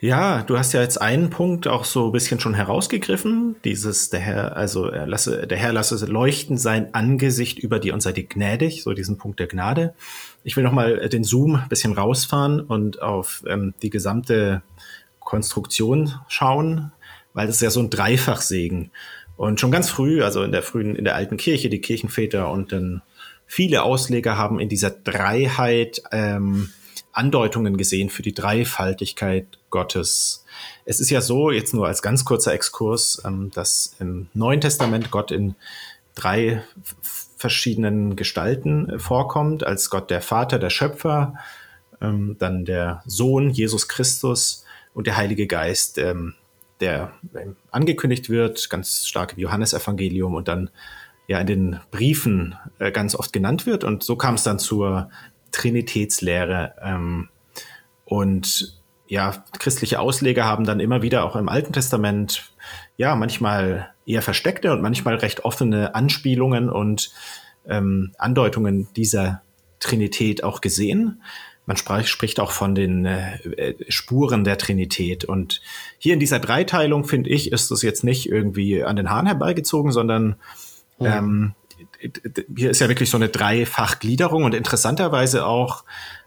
Ja, 0.00 0.42
du 0.42 0.58
hast 0.58 0.74
ja 0.74 0.82
jetzt 0.82 1.00
einen 1.00 1.30
Punkt 1.30 1.66
auch 1.66 1.84
so 1.84 2.06
ein 2.06 2.12
bisschen 2.12 2.38
schon 2.38 2.52
herausgegriffen. 2.52 3.56
Dieses, 3.64 4.10
der 4.10 4.20
Herr, 4.20 4.56
also 4.56 4.86
er 4.86 5.06
lasse, 5.06 5.46
der 5.46 5.56
Herr 5.56 5.72
lasse 5.72 6.04
leuchten 6.04 6.58
sein 6.58 6.92
Angesicht 6.92 7.58
über 7.58 7.78
dir 7.78 7.94
und 7.94 8.02
sei 8.02 8.12
dir 8.12 8.24
gnädig, 8.24 8.82
so 8.82 8.92
diesen 8.92 9.16
Punkt 9.16 9.40
der 9.40 9.46
Gnade. 9.46 9.94
Ich 10.42 10.56
will 10.56 10.64
nochmal 10.64 11.08
den 11.08 11.24
Zoom 11.24 11.54
ein 11.56 11.68
bisschen 11.68 11.94
rausfahren 11.94 12.60
und 12.60 13.00
auf 13.00 13.44
ähm, 13.46 13.72
die 13.82 13.88
gesamte 13.88 14.62
Konstruktion 15.20 16.12
schauen, 16.28 16.92
weil 17.32 17.46
das 17.46 17.56
ist 17.56 17.62
ja 17.62 17.70
so 17.70 17.80
ein 17.80 17.88
Dreifachsegen. 17.88 18.90
Und 19.36 19.60
schon 19.60 19.72
ganz 19.72 19.90
früh, 19.90 20.22
also 20.22 20.42
in 20.42 20.52
der 20.52 20.62
frühen, 20.62 20.94
in 20.94 21.04
der 21.04 21.16
alten 21.16 21.36
Kirche, 21.36 21.68
die 21.68 21.80
Kirchenväter 21.80 22.50
und 22.50 22.72
dann 22.72 23.02
viele 23.46 23.82
Ausleger 23.82 24.36
haben 24.36 24.60
in 24.60 24.68
dieser 24.68 24.90
Dreiheit 24.90 26.02
ähm, 26.12 26.70
Andeutungen 27.12 27.76
gesehen 27.76 28.10
für 28.10 28.22
die 28.22 28.34
Dreifaltigkeit 28.34 29.46
Gottes. 29.70 30.44
Es 30.84 31.00
ist 31.00 31.10
ja 31.10 31.20
so, 31.20 31.50
jetzt 31.50 31.74
nur 31.74 31.86
als 31.86 32.02
ganz 32.02 32.24
kurzer 32.24 32.52
Exkurs, 32.52 33.22
ähm, 33.24 33.50
dass 33.54 33.96
im 34.00 34.28
Neuen 34.34 34.60
Testament 34.60 35.10
Gott 35.10 35.30
in 35.30 35.54
drei 36.14 36.62
verschiedenen 37.36 38.16
Gestalten 38.16 38.88
äh, 38.88 38.98
vorkommt, 38.98 39.64
als 39.64 39.90
Gott 39.90 40.10
der 40.10 40.22
Vater, 40.22 40.58
der 40.58 40.70
Schöpfer, 40.70 41.34
ähm, 42.00 42.36
dann 42.38 42.64
der 42.64 43.02
Sohn, 43.06 43.50
Jesus 43.50 43.88
Christus 43.88 44.64
und 44.94 45.06
der 45.06 45.16
Heilige 45.16 45.46
Geist, 45.46 45.98
ähm, 45.98 46.34
der 46.84 47.12
angekündigt 47.70 48.28
wird, 48.28 48.68
ganz 48.68 49.06
stark 49.06 49.32
im 49.32 49.38
Johannesevangelium 49.38 50.34
und 50.34 50.48
dann 50.48 50.68
ja 51.26 51.38
in 51.38 51.46
den 51.46 51.80
Briefen 51.90 52.56
äh, 52.78 52.92
ganz 52.92 53.14
oft 53.14 53.32
genannt 53.32 53.64
wird. 53.64 53.84
Und 53.84 54.02
so 54.02 54.16
kam 54.16 54.34
es 54.34 54.42
dann 54.42 54.58
zur 54.58 55.08
Trinitätslehre. 55.50 56.74
Ähm, 56.82 57.30
und 58.04 58.78
ja, 59.06 59.44
christliche 59.58 59.98
Ausleger 59.98 60.44
haben 60.44 60.64
dann 60.64 60.80
immer 60.80 61.00
wieder 61.00 61.24
auch 61.24 61.36
im 61.36 61.48
Alten 61.48 61.72
Testament 61.72 62.52
ja 62.98 63.16
manchmal 63.16 63.90
eher 64.04 64.22
versteckte 64.22 64.72
und 64.72 64.82
manchmal 64.82 65.14
recht 65.14 65.46
offene 65.46 65.94
Anspielungen 65.94 66.68
und 66.68 67.12
ähm, 67.66 68.12
Andeutungen 68.18 68.88
dieser 68.94 69.40
Trinität 69.80 70.44
auch 70.44 70.60
gesehen. 70.60 71.22
Man 71.66 71.76
spricht 71.76 72.40
auch 72.40 72.50
von 72.50 72.74
den 72.74 73.06
äh, 73.06 73.74
Spuren 73.88 74.44
der 74.44 74.58
Trinität. 74.58 75.24
Und 75.24 75.62
hier 75.98 76.14
in 76.14 76.20
dieser 76.20 76.38
Dreiteilung, 76.38 77.04
finde 77.04 77.30
ich, 77.30 77.52
ist 77.52 77.70
es 77.70 77.82
jetzt 77.82 78.04
nicht 78.04 78.28
irgendwie 78.28 78.82
an 78.82 78.96
den 78.96 79.10
Haaren 79.10 79.26
herbeigezogen, 79.26 79.90
sondern 79.90 80.36
ja. 80.98 81.18
ähm, 81.18 81.54
hier 82.56 82.70
ist 82.70 82.80
ja 82.80 82.88
wirklich 82.88 83.10
so 83.10 83.16
eine 83.16 83.28
Dreifachgliederung 83.28 84.44
und 84.44 84.54
interessanterweise 84.54 85.46
auch 85.46 85.84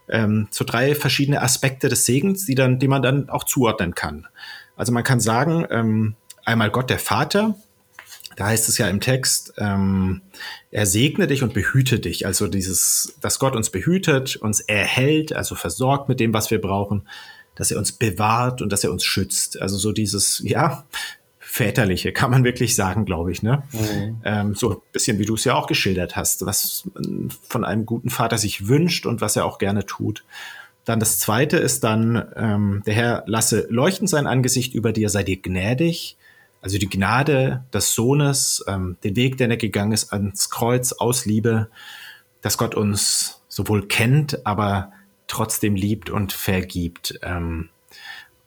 ähm, 0.08 0.48
so 0.50 0.64
drei 0.64 0.94
verschiedene 0.94 1.42
Aspekte 1.42 1.88
des 1.88 2.04
Segens, 2.04 2.46
die 2.46 2.54
dann, 2.54 2.78
die 2.78 2.88
man 2.88 3.02
dann 3.02 3.28
auch 3.28 3.44
zuordnen 3.44 3.94
kann. 3.94 4.26
Also 4.76 4.92
man 4.92 5.04
kann 5.04 5.20
sagen, 5.20 5.66
ähm, 5.70 6.16
einmal 6.44 6.70
Gott 6.70 6.90
der 6.90 6.98
Vater, 6.98 7.54
da 8.38 8.46
heißt 8.46 8.68
es 8.68 8.78
ja 8.78 8.88
im 8.88 9.00
Text, 9.00 9.54
ähm, 9.58 10.20
er 10.70 10.86
segne 10.86 11.26
dich 11.26 11.42
und 11.42 11.54
behüte 11.54 11.98
dich. 11.98 12.24
Also 12.24 12.46
dieses, 12.46 13.16
dass 13.20 13.40
Gott 13.40 13.56
uns 13.56 13.70
behütet, 13.70 14.36
uns 14.36 14.60
erhält, 14.60 15.32
also 15.32 15.56
versorgt 15.56 16.08
mit 16.08 16.20
dem, 16.20 16.32
was 16.32 16.52
wir 16.52 16.60
brauchen, 16.60 17.08
dass 17.56 17.72
er 17.72 17.78
uns 17.78 17.90
bewahrt 17.90 18.62
und 18.62 18.70
dass 18.70 18.84
er 18.84 18.92
uns 18.92 19.04
schützt. 19.04 19.60
Also 19.60 19.76
so 19.76 19.90
dieses, 19.90 20.40
ja, 20.44 20.84
väterliche, 21.40 22.12
kann 22.12 22.30
man 22.30 22.44
wirklich 22.44 22.76
sagen, 22.76 23.04
glaube 23.04 23.32
ich. 23.32 23.42
Ne? 23.42 23.64
Mhm. 23.72 24.20
Ähm, 24.24 24.54
so 24.54 24.70
ein 24.70 24.76
bisschen, 24.92 25.18
wie 25.18 25.24
du 25.24 25.34
es 25.34 25.42
ja 25.42 25.56
auch 25.56 25.66
geschildert 25.66 26.14
hast, 26.14 26.46
was 26.46 26.88
von 27.48 27.64
einem 27.64 27.86
guten 27.86 28.10
Vater 28.10 28.38
sich 28.38 28.68
wünscht 28.68 29.04
und 29.04 29.20
was 29.20 29.34
er 29.34 29.46
auch 29.46 29.58
gerne 29.58 29.84
tut. 29.84 30.24
Dann 30.84 31.00
das 31.00 31.18
zweite 31.18 31.56
ist 31.56 31.82
dann, 31.82 32.28
ähm, 32.36 32.84
der 32.86 32.94
Herr 32.94 33.24
lasse 33.26 33.66
leuchten 33.68 34.06
sein 34.06 34.28
Angesicht 34.28 34.74
über 34.74 34.92
dir, 34.92 35.08
sei 35.08 35.24
dir 35.24 35.42
gnädig. 35.42 36.16
Also 36.60 36.78
die 36.78 36.88
Gnade 36.88 37.64
des 37.72 37.94
Sohnes, 37.94 38.64
ähm, 38.66 38.96
den 39.04 39.16
Weg, 39.16 39.36
den 39.36 39.50
er 39.50 39.56
gegangen 39.56 39.92
ist 39.92 40.12
ans 40.12 40.50
Kreuz 40.50 40.92
aus 40.92 41.24
Liebe, 41.24 41.68
dass 42.40 42.58
Gott 42.58 42.74
uns 42.74 43.42
sowohl 43.48 43.86
kennt, 43.86 44.46
aber 44.46 44.92
trotzdem 45.26 45.74
liebt 45.74 46.10
und 46.10 46.32
vergibt. 46.32 47.18
Ähm, 47.22 47.68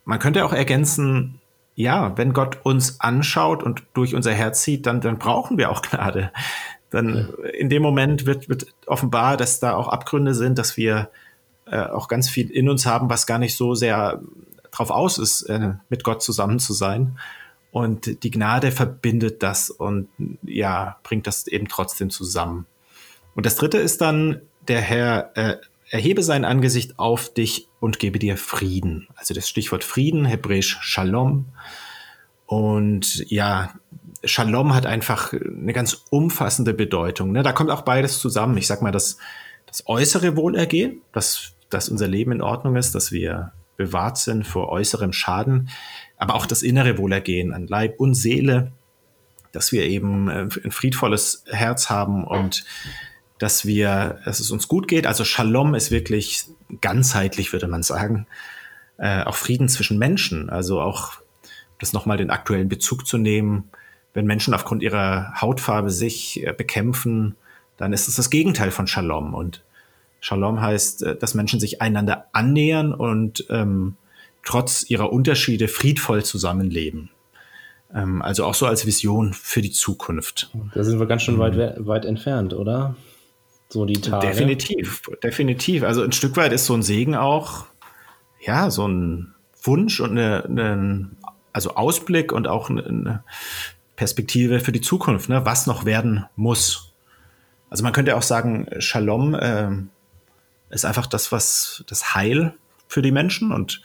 man 0.04 0.18
könnte 0.18 0.44
auch 0.44 0.52
ergänzen, 0.52 1.40
ja, 1.74 2.16
wenn 2.18 2.32
Gott 2.32 2.58
uns 2.64 3.00
anschaut 3.00 3.62
und 3.62 3.82
durch 3.94 4.14
unser 4.14 4.32
Herz 4.32 4.62
sieht, 4.62 4.86
dann, 4.86 5.00
dann 5.00 5.18
brauchen 5.18 5.56
wir 5.56 5.70
auch 5.70 5.82
Gnade. 5.82 6.30
Dann 6.90 7.32
ja. 7.42 7.48
in 7.50 7.70
dem 7.70 7.82
Moment 7.82 8.26
wird, 8.26 8.48
wird 8.48 8.66
offenbar, 8.86 9.36
dass 9.36 9.60
da 9.60 9.74
auch 9.74 9.88
Abgründe 9.88 10.34
sind, 10.34 10.58
dass 10.58 10.76
wir 10.76 11.08
äh, 11.66 11.80
auch 11.80 12.08
ganz 12.08 12.28
viel 12.28 12.50
in 12.50 12.68
uns 12.68 12.84
haben, 12.84 13.08
was 13.08 13.26
gar 13.26 13.38
nicht 13.38 13.56
so 13.56 13.74
sehr 13.74 14.20
drauf 14.70 14.90
aus 14.90 15.18
ist, 15.18 15.42
äh, 15.42 15.74
mit 15.88 16.04
Gott 16.04 16.22
zusammen 16.22 16.58
zu 16.58 16.74
sein. 16.74 17.18
Und 17.72 18.22
die 18.22 18.30
Gnade 18.30 18.70
verbindet 18.70 19.42
das 19.42 19.70
und 19.70 20.08
ja, 20.42 20.98
bringt 21.02 21.26
das 21.26 21.46
eben 21.46 21.68
trotzdem 21.68 22.10
zusammen. 22.10 22.66
Und 23.34 23.46
das 23.46 23.56
dritte 23.56 23.78
ist 23.78 24.02
dann, 24.02 24.42
der 24.68 24.82
Herr 24.82 25.30
äh, 25.34 25.56
erhebe 25.88 26.22
sein 26.22 26.44
Angesicht 26.44 26.98
auf 26.98 27.32
dich 27.32 27.68
und 27.80 27.98
gebe 27.98 28.18
dir 28.18 28.36
Frieden. 28.36 29.08
Also 29.14 29.32
das 29.32 29.48
Stichwort 29.48 29.84
Frieden, 29.84 30.26
hebräisch 30.26 30.78
Shalom. 30.82 31.46
Und 32.44 33.24
ja, 33.30 33.72
Shalom 34.22 34.74
hat 34.74 34.84
einfach 34.84 35.32
eine 35.32 35.72
ganz 35.72 36.04
umfassende 36.10 36.74
Bedeutung. 36.74 37.32
Ne? 37.32 37.42
Da 37.42 37.52
kommt 37.52 37.70
auch 37.70 37.82
beides 37.82 38.18
zusammen. 38.18 38.58
Ich 38.58 38.66
sag 38.66 38.82
mal, 38.82 38.92
das, 38.92 39.16
das 39.66 39.86
äußere 39.86 40.36
Wohlergehen, 40.36 41.00
dass, 41.12 41.54
dass 41.70 41.88
unser 41.88 42.06
Leben 42.06 42.32
in 42.32 42.42
Ordnung 42.42 42.76
ist, 42.76 42.94
dass 42.94 43.12
wir 43.12 43.52
bewahrt 43.76 44.18
sind 44.18 44.46
vor 44.46 44.68
äußerem 44.68 45.12
Schaden, 45.12 45.70
aber 46.22 46.36
auch 46.36 46.46
das 46.46 46.62
innere 46.62 46.98
Wohlergehen 46.98 47.52
an 47.52 47.66
Leib 47.66 47.98
und 47.98 48.14
Seele, 48.14 48.70
dass 49.50 49.72
wir 49.72 49.86
eben 49.86 50.28
äh, 50.28 50.48
ein 50.62 50.70
friedvolles 50.70 51.42
Herz 51.50 51.90
haben 51.90 52.22
und 52.22 52.64
dass 53.40 53.66
wir, 53.66 54.20
dass 54.24 54.38
es 54.38 54.52
uns 54.52 54.68
gut 54.68 54.86
geht. 54.86 55.08
Also 55.08 55.24
Shalom 55.24 55.74
ist 55.74 55.90
wirklich 55.90 56.44
ganzheitlich, 56.80 57.52
würde 57.52 57.66
man 57.66 57.82
sagen. 57.82 58.28
Äh, 58.98 59.24
auch 59.24 59.34
Frieden 59.34 59.68
zwischen 59.68 59.98
Menschen. 59.98 60.48
Also 60.48 60.80
auch 60.80 61.14
das 61.80 61.92
nochmal 61.92 62.18
den 62.18 62.30
aktuellen 62.30 62.68
Bezug 62.68 63.04
zu 63.04 63.18
nehmen. 63.18 63.70
Wenn 64.14 64.24
Menschen 64.24 64.54
aufgrund 64.54 64.84
ihrer 64.84 65.40
Hautfarbe 65.40 65.90
sich 65.90 66.46
äh, 66.46 66.54
bekämpfen, 66.56 67.34
dann 67.78 67.92
ist 67.92 68.06
es 68.06 68.14
das 68.14 68.30
Gegenteil 68.30 68.70
von 68.70 68.86
Shalom. 68.86 69.34
Und 69.34 69.64
Shalom 70.20 70.62
heißt, 70.62 71.02
äh, 71.02 71.16
dass 71.16 71.34
Menschen 71.34 71.58
sich 71.58 71.82
einander 71.82 72.28
annähern 72.32 72.94
und 72.94 73.44
ähm, 73.50 73.96
trotz 74.44 74.88
ihrer 74.88 75.12
Unterschiede 75.12 75.68
friedvoll 75.68 76.24
zusammenleben. 76.24 77.10
Ähm, 77.94 78.22
also 78.22 78.44
auch 78.44 78.54
so 78.54 78.66
als 78.66 78.86
Vision 78.86 79.32
für 79.32 79.62
die 79.62 79.70
Zukunft. 79.70 80.50
Da 80.74 80.84
sind 80.84 80.98
wir 80.98 81.06
ganz 81.06 81.22
schön 81.22 81.38
weit, 81.38 81.56
mhm. 81.56 81.86
weit 81.86 82.04
entfernt, 82.04 82.54
oder? 82.54 82.96
So 83.68 83.84
die 83.86 84.00
Tage. 84.00 84.26
Definitiv, 84.26 85.02
definitiv. 85.22 85.82
Also 85.82 86.02
ein 86.02 86.12
Stück 86.12 86.36
weit 86.36 86.52
ist 86.52 86.66
so 86.66 86.74
ein 86.74 86.82
Segen 86.82 87.14
auch, 87.14 87.64
ja, 88.40 88.70
so 88.70 88.86
ein 88.86 89.34
Wunsch 89.62 90.00
und 90.00 90.10
eine, 90.10 90.44
eine 90.44 91.10
also 91.52 91.74
Ausblick 91.74 92.32
und 92.32 92.48
auch 92.48 92.70
eine 92.70 93.22
Perspektive 93.96 94.60
für 94.60 94.72
die 94.72 94.80
Zukunft, 94.80 95.28
ne? 95.28 95.44
was 95.44 95.66
noch 95.66 95.84
werden 95.84 96.26
muss. 96.36 96.92
Also 97.70 97.84
man 97.84 97.92
könnte 97.92 98.16
auch 98.16 98.22
sagen, 98.22 98.66
Shalom 98.78 99.34
äh, 99.34 99.70
ist 100.70 100.84
einfach 100.84 101.06
das, 101.06 101.32
was 101.32 101.84
das 101.88 102.14
Heil 102.14 102.54
für 102.88 103.00
die 103.00 103.12
Menschen 103.12 103.52
und 103.52 103.80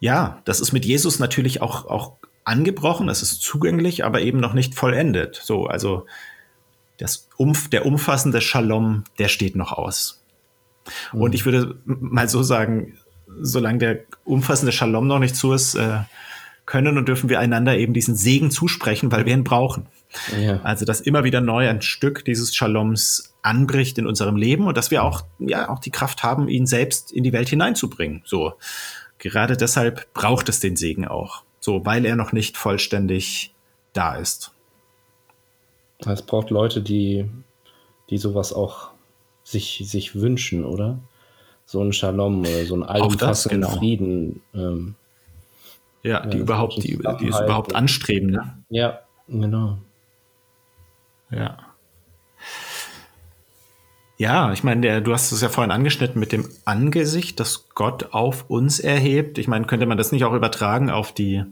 ja, 0.00 0.40
das 0.44 0.60
ist 0.60 0.72
mit 0.72 0.84
Jesus 0.84 1.18
natürlich 1.18 1.62
auch, 1.62 1.86
auch 1.86 2.12
angebrochen, 2.44 3.08
es 3.08 3.22
ist 3.22 3.40
zugänglich, 3.40 4.04
aber 4.04 4.20
eben 4.20 4.38
noch 4.40 4.52
nicht 4.52 4.74
vollendet. 4.74 5.40
So, 5.42 5.66
also 5.66 6.06
das 6.98 7.28
Umf 7.36 7.68
der 7.68 7.86
umfassende 7.86 8.40
Shalom, 8.40 9.04
der 9.18 9.28
steht 9.28 9.56
noch 9.56 9.72
aus. 9.72 10.22
Mhm. 11.12 11.20
Und 11.20 11.34
ich 11.34 11.44
würde 11.44 11.78
mal 11.84 12.28
so 12.28 12.42
sagen, 12.42 12.98
solange 13.40 13.78
der 13.78 14.00
umfassende 14.24 14.72
Shalom 14.72 15.06
noch 15.06 15.18
nicht 15.18 15.36
zu 15.36 15.52
ist, 15.52 15.74
äh, 15.74 16.00
können 16.66 16.98
und 16.98 17.06
dürfen 17.08 17.30
wir 17.30 17.38
einander 17.38 17.76
eben 17.78 17.94
diesen 17.94 18.16
Segen 18.16 18.50
zusprechen, 18.50 19.12
weil 19.12 19.24
wir 19.24 19.32
ihn 19.32 19.44
brauchen. 19.44 19.86
Ja. 20.36 20.60
Also, 20.62 20.84
dass 20.84 21.00
immer 21.00 21.24
wieder 21.24 21.40
neu 21.40 21.68
ein 21.68 21.80
Stück 21.80 22.24
dieses 22.24 22.54
Shaloms 22.54 23.34
anbricht 23.42 23.98
in 23.98 24.06
unserem 24.06 24.36
Leben 24.36 24.66
und 24.66 24.76
dass 24.76 24.90
wir 24.90 25.04
auch, 25.04 25.22
ja, 25.38 25.68
auch 25.68 25.78
die 25.78 25.90
Kraft 25.90 26.24
haben, 26.24 26.48
ihn 26.48 26.66
selbst 26.66 27.12
in 27.12 27.22
die 27.22 27.32
Welt 27.32 27.48
hineinzubringen. 27.48 28.22
So. 28.24 28.54
Gerade 29.18 29.56
deshalb 29.56 30.12
braucht 30.12 30.48
es 30.48 30.60
den 30.60 30.76
Segen 30.76 31.06
auch. 31.06 31.42
So, 31.60 31.84
weil 31.84 32.04
er 32.04 32.16
noch 32.16 32.32
nicht 32.32 32.56
vollständig 32.56 33.54
da 33.92 34.16
ist. 34.16 34.52
Es 36.04 36.22
braucht 36.22 36.50
Leute, 36.50 36.82
die, 36.82 37.28
die 38.10 38.18
sowas 38.18 38.52
auch 38.52 38.90
sich, 39.42 39.82
sich 39.84 40.14
wünschen, 40.14 40.64
oder? 40.64 40.98
So 41.64 41.80
ein 41.82 41.92
Shalom 41.92 42.40
oder 42.40 42.64
so 42.66 42.76
ein 42.76 42.82
allumfassenden 42.82 43.62
genau. 43.62 43.76
Frieden. 43.76 44.42
Ähm, 44.54 44.94
ja, 46.02 46.24
die 46.24 46.36
ja, 46.36 46.42
überhaupt, 46.42 46.76
die, 46.76 46.96
die 46.96 47.28
es 47.28 47.40
überhaupt 47.40 47.74
anstreben, 47.74 48.30
ne? 48.30 48.62
Ja, 48.68 49.00
genau. 49.26 49.78
Ja. 51.30 51.65
Ja, 54.18 54.52
ich 54.52 54.64
meine, 54.64 54.80
der, 54.80 55.00
du 55.02 55.12
hast 55.12 55.30
es 55.30 55.42
ja 55.42 55.48
vorhin 55.48 55.70
angeschnitten 55.70 56.18
mit 56.18 56.32
dem 56.32 56.48
Angesicht, 56.64 57.38
das 57.38 57.68
Gott 57.74 58.12
auf 58.12 58.48
uns 58.48 58.80
erhebt. 58.80 59.36
Ich 59.36 59.46
meine, 59.46 59.66
könnte 59.66 59.86
man 59.86 59.98
das 59.98 60.10
nicht 60.10 60.24
auch 60.24 60.32
übertragen 60.32 60.90
auf 60.90 61.12
die 61.12 61.44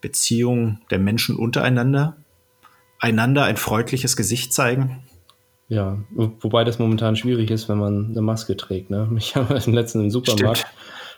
Beziehung 0.00 0.80
der 0.90 0.98
Menschen 0.98 1.36
untereinander? 1.36 2.16
Einander 2.98 3.44
ein 3.44 3.56
freundliches 3.58 4.16
Gesicht 4.16 4.54
zeigen? 4.54 5.02
Ja, 5.68 5.98
wobei 6.10 6.64
das 6.64 6.78
momentan 6.78 7.16
schwierig 7.16 7.50
ist, 7.50 7.68
wenn 7.68 7.78
man 7.78 8.10
eine 8.10 8.22
Maske 8.22 8.56
trägt. 8.56 8.90
Ne? 8.90 9.10
Ich 9.16 9.36
habe 9.36 9.60
im 9.64 9.74
letzten 9.74 10.00
im 10.00 10.10
Supermarkt, 10.10 10.66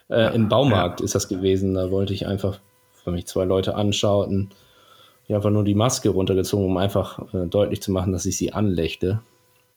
äh, 0.08 0.34
im 0.34 0.48
Baumarkt 0.48 1.00
ja. 1.00 1.04
ist 1.04 1.14
das 1.14 1.28
gewesen. 1.28 1.74
Da 1.74 1.90
wollte 1.92 2.14
ich 2.14 2.26
einfach, 2.26 2.58
wenn 3.04 3.14
mich 3.14 3.26
zwei 3.26 3.44
Leute 3.44 3.76
anschauten, 3.76 4.50
die 5.28 5.34
einfach 5.34 5.50
nur 5.50 5.64
die 5.64 5.74
Maske 5.74 6.08
runtergezogen, 6.08 6.66
um 6.66 6.76
einfach 6.76 7.32
äh, 7.32 7.46
deutlich 7.46 7.80
zu 7.80 7.92
machen, 7.92 8.12
dass 8.12 8.26
ich 8.26 8.36
sie 8.36 8.52
anlächte. 8.52 9.20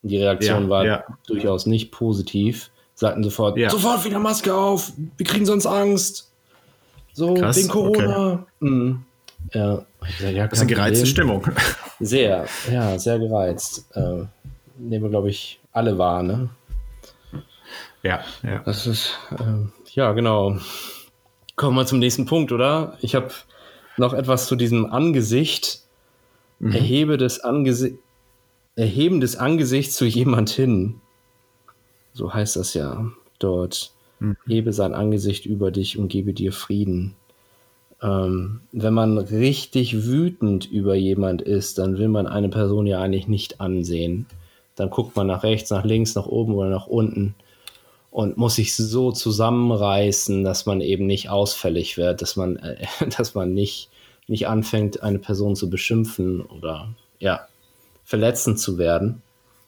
Die 0.01 0.17
Reaktion 0.17 0.63
ja, 0.63 0.69
war 0.69 0.85
ja. 0.85 1.03
durchaus 1.25 1.65
nicht 1.65 1.91
positiv. 1.91 2.69
Sagten 2.93 3.23
sofort, 3.23 3.57
ja. 3.57 3.69
sofort 3.69 4.05
wieder 4.05 4.19
Maske 4.19 4.53
auf, 4.53 4.91
wir 5.17 5.25
kriegen 5.25 5.45
sonst 5.45 5.65
Angst. 5.65 6.31
So, 7.13 7.33
Krass, 7.33 7.57
wegen 7.57 7.67
Corona. 7.67 8.33
Okay. 8.33 8.43
Mhm. 8.59 9.03
Ja, 9.53 9.85
gesagt, 9.99 10.33
ja, 10.33 10.47
das 10.47 10.53
ist 10.53 10.61
eine 10.61 10.73
gereizte 10.73 11.05
Stimmung. 11.05 11.47
Sehr, 11.99 12.45
ja, 12.71 12.99
sehr 12.99 13.17
gereizt. 13.17 13.87
Äh, 13.95 14.25
nehmen 14.77 15.03
wir, 15.03 15.09
glaube 15.09 15.29
ich, 15.29 15.59
alle 15.71 15.97
wahr, 15.97 16.21
ne? 16.21 16.49
Ja, 18.03 18.21
ja. 18.43 18.59
Das 18.65 18.85
ist, 18.85 19.17
äh, 19.31 19.67
ja, 19.93 20.11
genau. 20.11 20.57
Kommen 21.55 21.75
wir 21.75 21.85
zum 21.87 21.97
nächsten 21.97 22.25
Punkt, 22.27 22.51
oder? 22.51 22.97
Ich 23.01 23.15
habe 23.15 23.31
noch 23.97 24.13
etwas 24.13 24.45
zu 24.45 24.55
diesem 24.55 24.85
Angesicht. 24.85 25.81
Mhm. 26.59 26.71
Erhebe 26.71 27.17
des 27.17 27.39
Angesichts 27.39 27.99
Erheben 28.77 29.19
des 29.19 29.35
Angesichts 29.35 29.95
zu 29.95 30.05
jemand 30.05 30.49
hin. 30.49 31.01
So 32.13 32.33
heißt 32.33 32.55
das 32.55 32.73
ja 32.73 33.11
dort. 33.39 33.91
Mhm. 34.19 34.37
Hebe 34.47 34.73
sein 34.73 34.93
Angesicht 34.93 35.45
über 35.45 35.71
dich 35.71 35.97
und 35.97 36.07
gebe 36.07 36.33
dir 36.33 36.53
Frieden. 36.53 37.15
Ähm, 38.01 38.61
wenn 38.71 38.93
man 38.93 39.17
richtig 39.17 40.05
wütend 40.05 40.71
über 40.71 40.95
jemand 40.95 41.41
ist, 41.41 41.79
dann 41.79 41.97
will 41.97 42.07
man 42.07 42.27
eine 42.27 42.49
Person 42.49 42.87
ja 42.87 43.01
eigentlich 43.01 43.27
nicht 43.27 43.59
ansehen. 43.59 44.27
Dann 44.75 44.89
guckt 44.89 45.15
man 45.15 45.27
nach 45.27 45.43
rechts, 45.43 45.71
nach 45.71 45.83
links, 45.83 46.15
nach 46.15 46.27
oben 46.27 46.53
oder 46.53 46.69
nach 46.69 46.87
unten 46.87 47.35
und 48.11 48.37
muss 48.37 48.55
sich 48.55 48.75
so 48.75 49.11
zusammenreißen, 49.11 50.43
dass 50.43 50.65
man 50.65 50.81
eben 50.81 51.05
nicht 51.05 51.29
ausfällig 51.29 51.97
wird, 51.97 52.21
dass 52.21 52.35
man, 52.35 52.57
äh, 52.57 52.85
dass 53.17 53.35
man 53.35 53.53
nicht, 53.53 53.89
nicht 54.27 54.47
anfängt, 54.47 55.03
eine 55.03 55.19
Person 55.19 55.55
zu 55.55 55.69
beschimpfen 55.69 56.41
oder 56.41 56.89
ja, 57.19 57.47
verletzend 58.07 58.57
zu 58.57 58.77
werden, 58.77 59.21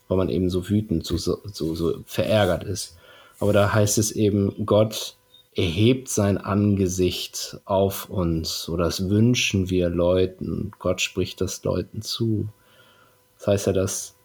weil 0.08 0.18
man 0.18 0.30
eben 0.30 0.50
so 0.50 0.70
wütend, 0.70 1.06
so, 1.06 1.18
so, 1.18 1.42
so 1.76 2.00
verärgert 2.06 2.64
ist. 2.64 2.98
Aber 3.40 3.52
da 3.52 3.74
heißt 3.74 3.98
es 3.98 4.12
eben, 4.12 4.66
Gott 4.66 5.16
erhebt 5.56 6.08
sein 6.08 6.38
Angesicht 6.38 7.60
auf 7.66 8.10
uns 8.10 8.70
oder 8.70 8.86
das 8.86 9.10
wünschen 9.10 9.70
wir 9.70 9.90
Leuten. 9.90 10.72
Gott 10.80 11.02
spricht 11.02 11.42
das 11.42 11.62
Leuten 11.66 12.02
zu. 12.02 12.48
Das 13.38 13.48
heißt 13.48 13.68
ja, 13.68 13.74
dass 13.74 14.16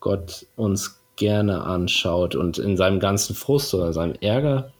Gott 0.00 0.46
uns 0.56 0.98
gerne 1.16 1.64
anschaut 1.64 2.36
und 2.36 2.56
in 2.56 2.78
seinem 2.78 3.00
ganzen 3.00 3.34
Frust 3.34 3.74
oder 3.74 3.92
seinem 3.92 4.14
Ärger, 4.22 4.72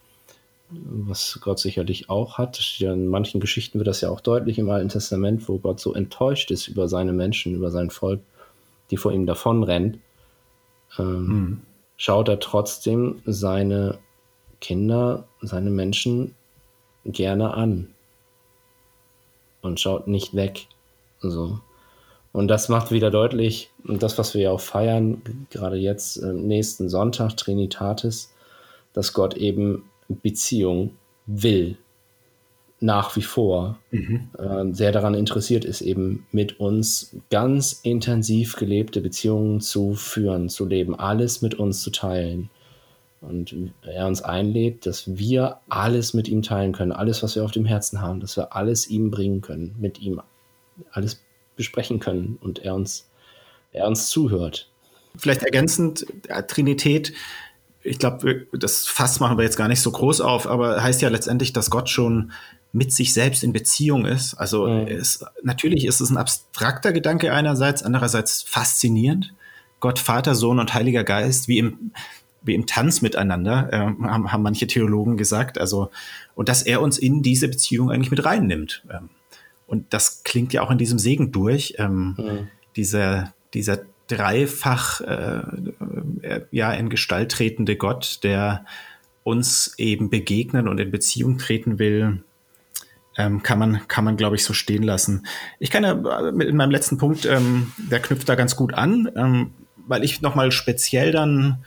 was 0.71 1.39
Gott 1.43 1.59
sicherlich 1.59 2.09
auch 2.09 2.39
hat, 2.39 2.59
in 2.81 3.09
manchen 3.09 3.41
Geschichten 3.41 3.79
wird 3.79 3.89
das 3.89 4.01
ja 4.01 4.09
auch 4.09 4.23
deutlich 4.23 4.59
im 4.59 4.71
Alten 4.71 4.89
Testament, 4.89 5.47
wo 5.47 5.59
Gott 5.59 5.79
so 5.79 5.93
enttäuscht 5.93 6.51
ist 6.51 6.69
über 6.69 6.89
seine 6.89 7.13
Menschen, 7.13 7.55
über 7.55 7.71
sein 7.71 7.91
Volk, 7.91 8.21
die 8.91 8.97
vor 8.97 9.13
ihm 9.13 9.27
davonrennt, 9.27 9.99
ähm, 10.99 11.27
mhm. 11.27 11.61
schaut 11.97 12.29
er 12.29 12.41
trotzdem 12.41 13.23
seine 13.27 13.99
Kinder, 14.61 15.27
seine 15.41 15.71
Menschen 15.71 16.35
gerne 17.05 17.55
an 17.55 17.95
und 19.63 19.81
schaut 19.81 20.09
nicht 20.09 20.35
weg. 20.35 20.67
So. 21.21 21.61
Und 22.33 22.49
das 22.49 22.69
macht 22.69 22.91
wieder 22.91 23.11
deutlich, 23.11 23.71
das, 23.85 24.19
was 24.19 24.35
wir 24.35 24.43
ja 24.43 24.51
auch 24.51 24.61
feiern, 24.61 25.23
gerade 25.51 25.77
jetzt 25.77 26.17
äh, 26.19 26.33
nächsten 26.33 26.89
Sonntag, 26.89 27.37
Trinitatis, 27.37 28.33
dass 28.93 29.13
Gott 29.13 29.35
eben 29.35 29.89
Beziehung 30.09 30.97
will 31.27 31.77
nach 32.81 33.17
wie 33.17 33.23
vor 33.23 33.79
mhm. 33.91 34.29
äh, 34.39 34.73
sehr 34.73 34.93
daran 34.93 35.15
interessiert 35.15 35.65
ist, 35.65 35.81
eben 35.81 36.27
mit 36.31 36.61
uns 36.61 37.17
ganz 37.31 37.81
intensiv 37.83 38.57
gelebte 38.57 39.01
Beziehungen 39.01 39.61
zu 39.61 39.95
führen, 39.95 40.49
zu 40.49 40.65
leben, 40.65 40.99
alles 40.99 41.43
mit 41.43 41.55
uns 41.57 41.83
zu 41.83 41.91
teilen. 41.91 42.51
Und 43.21 43.53
er 43.83 44.07
uns 44.07 44.23
einlädt, 44.23 44.87
dass 44.87 45.19
wir 45.19 45.59
alles 45.69 46.15
mit 46.15 46.29
ihm 46.29 46.43
teilen 46.43 46.73
können, 46.73 46.93
alles, 46.93 47.21
was 47.25 47.35
wir 47.35 47.45
auf 47.45 47.51
dem 47.51 47.65
Herzen 47.65 48.01
haben, 48.01 48.21
dass 48.21 48.37
wir 48.37 48.55
alles 48.55 48.89
ihm 48.89 49.11
bringen 49.11 49.41
können, 49.41 49.75
mit 49.79 50.01
ihm 50.01 50.21
alles 50.93 51.21
besprechen 51.57 51.99
können 51.99 52.39
und 52.41 52.61
er 52.61 52.77
uns, 52.77 53.11
er 53.73 53.89
uns 53.89 54.07
zuhört. 54.09 54.71
Vielleicht 55.17 55.43
ergänzend, 55.43 56.07
äh, 56.29 56.45
Trinität, 56.45 57.13
ich 57.83 57.99
glaube, 57.99 58.47
das 58.53 58.87
Fass 58.87 59.19
machen 59.19 59.37
wir 59.37 59.45
jetzt 59.45 59.57
gar 59.57 59.67
nicht 59.67 59.81
so 59.81 59.91
groß 59.91 60.21
auf, 60.21 60.47
aber 60.47 60.83
heißt 60.83 61.03
ja 61.03 61.09
letztendlich, 61.09 61.53
dass 61.53 61.71
Gott 61.71 61.89
schon 61.89 62.33
mit 62.73 62.93
sich 62.93 63.15
selbst 63.15 63.43
in 63.43 63.53
Beziehung 63.53 64.05
ist. 64.05 64.35
Also 64.35 64.67
mhm. 64.67 64.87
ist, 64.87 65.25
natürlich 65.43 65.87
ist 65.87 66.01
es 66.01 66.11
ein 66.11 66.17
abstrakter 66.17 66.93
Gedanke 66.93 67.33
einerseits, 67.33 67.83
andererseits 67.83 68.43
faszinierend. 68.43 69.35
Gott, 69.81 69.99
Vater, 69.99 70.35
Sohn 70.35 70.59
und 70.59 70.75
Heiliger 70.75 71.05
Geist, 71.05 71.49
wie 71.49 71.59
im, 71.59 71.93
wie 72.43 72.55
im 72.55 72.67
Tanz 72.67 73.01
miteinander, 73.01 73.69
äh, 73.73 73.79
haben, 73.79 74.33
haben 74.33 74.43
manche 74.43 74.67
Theologen 74.67 75.17
gesagt. 75.17 75.59
Also, 75.59 75.91
und 76.35 76.49
dass 76.49 76.63
er 76.63 76.83
uns 76.83 76.99
in 76.99 77.23
diese 77.23 77.49
Beziehung 77.49 77.91
eigentlich 77.91 78.11
mit 78.11 78.25
reinnimmt. 78.25 78.85
Ähm, 78.91 79.09
und 79.67 79.93
das 79.93 80.25
klingt 80.25 80.53
ja 80.53 80.63
auch 80.63 80.71
in 80.71 80.79
diesem 80.79 80.99
Segen 80.99 81.33
durch. 81.33 81.75
Ähm, 81.79 82.17
mhm. 82.19 82.49
Dieser, 82.77 83.33
dieser 83.55 83.81
dreifach 84.09 85.01
äh, 85.01 85.43
äh, 86.23 86.41
ja 86.51 86.73
in 86.73 86.89
Gestalt 86.89 87.33
tretende 87.33 87.77
Gott, 87.77 88.21
der 88.23 88.65
uns 89.23 89.75
eben 89.77 90.11
begegnen 90.11 90.69
und 90.69 90.81
in 90.81 90.91
Beziehung 90.91 91.39
treten 91.39 91.79
will, 91.79 92.23
ähm, 93.19 93.43
kann 93.43 93.59
man, 93.59 93.81
kann 93.89 94.05
man, 94.05 94.17
glaube 94.17 94.37
ich, 94.37 94.45
so 94.45 94.55
stehen 94.55 94.85
lassen. 94.85 95.27
Ich 95.59 95.71
kann 95.71 95.83
ja 95.83 95.93
äh, 95.93 96.29
in 96.29 96.57
meinem 96.57 96.71
letzten 96.71 96.97
Punkt, 96.97 97.27
ähm, 97.27 97.73
der 97.91 98.01
knüpft 98.01 98.29
da 98.29 98.37
ganz 98.37 98.57
gut 98.57 98.73
an, 98.73 99.11
ähm, 99.17 99.51
weil 99.87 100.05
ich 100.05 100.23
nochmal 100.23 100.53
speziell 100.53 101.11
dann 101.11 101.59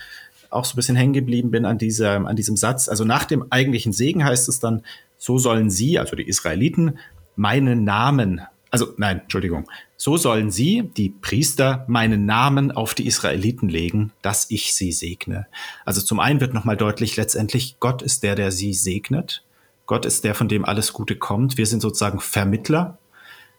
auch 0.49 0.65
so 0.65 0.73
ein 0.73 0.77
bisschen 0.77 0.95
hängen 0.95 1.13
geblieben 1.13 1.51
bin 1.51 1.65
an, 1.65 1.77
dieser, 1.77 2.25
an 2.25 2.35
diesem 2.35 2.57
Satz. 2.57 2.89
Also 2.89 3.03
nach 3.03 3.25
dem 3.25 3.45
eigentlichen 3.51 3.93
Segen 3.93 4.23
heißt 4.23 4.49
es 4.49 4.59
dann, 4.59 4.83
so 5.17 5.37
sollen 5.37 5.69
sie, 5.69 5.99
also 5.99 6.15
die 6.15 6.27
Israeliten, 6.27 6.97
meinen 7.35 7.83
Namen, 7.83 8.41
also 8.69 8.93
nein, 8.97 9.21
Entschuldigung, 9.21 9.69
so 9.97 10.17
sollen 10.17 10.51
sie, 10.51 10.89
die 10.97 11.09
Priester, 11.09 11.85
meinen 11.87 12.25
Namen 12.25 12.71
auf 12.71 12.93
die 12.93 13.07
Israeliten 13.07 13.69
legen, 13.69 14.11
dass 14.21 14.49
ich 14.49 14.73
sie 14.73 14.91
segne. 14.91 15.47
Also 15.85 16.01
zum 16.01 16.19
einen 16.19 16.39
wird 16.39 16.53
nochmal 16.53 16.77
deutlich, 16.77 17.17
letztendlich 17.17 17.77
Gott 17.79 18.01
ist 18.01 18.23
der, 18.23 18.35
der 18.35 18.51
sie 18.51 18.73
segnet. 18.73 19.43
Gott 19.91 20.05
ist 20.05 20.23
der, 20.23 20.35
von 20.35 20.47
dem 20.47 20.63
alles 20.63 20.93
Gute 20.93 21.17
kommt. 21.17 21.57
Wir 21.57 21.65
sind 21.65 21.81
sozusagen 21.81 22.21
Vermittler. 22.21 22.97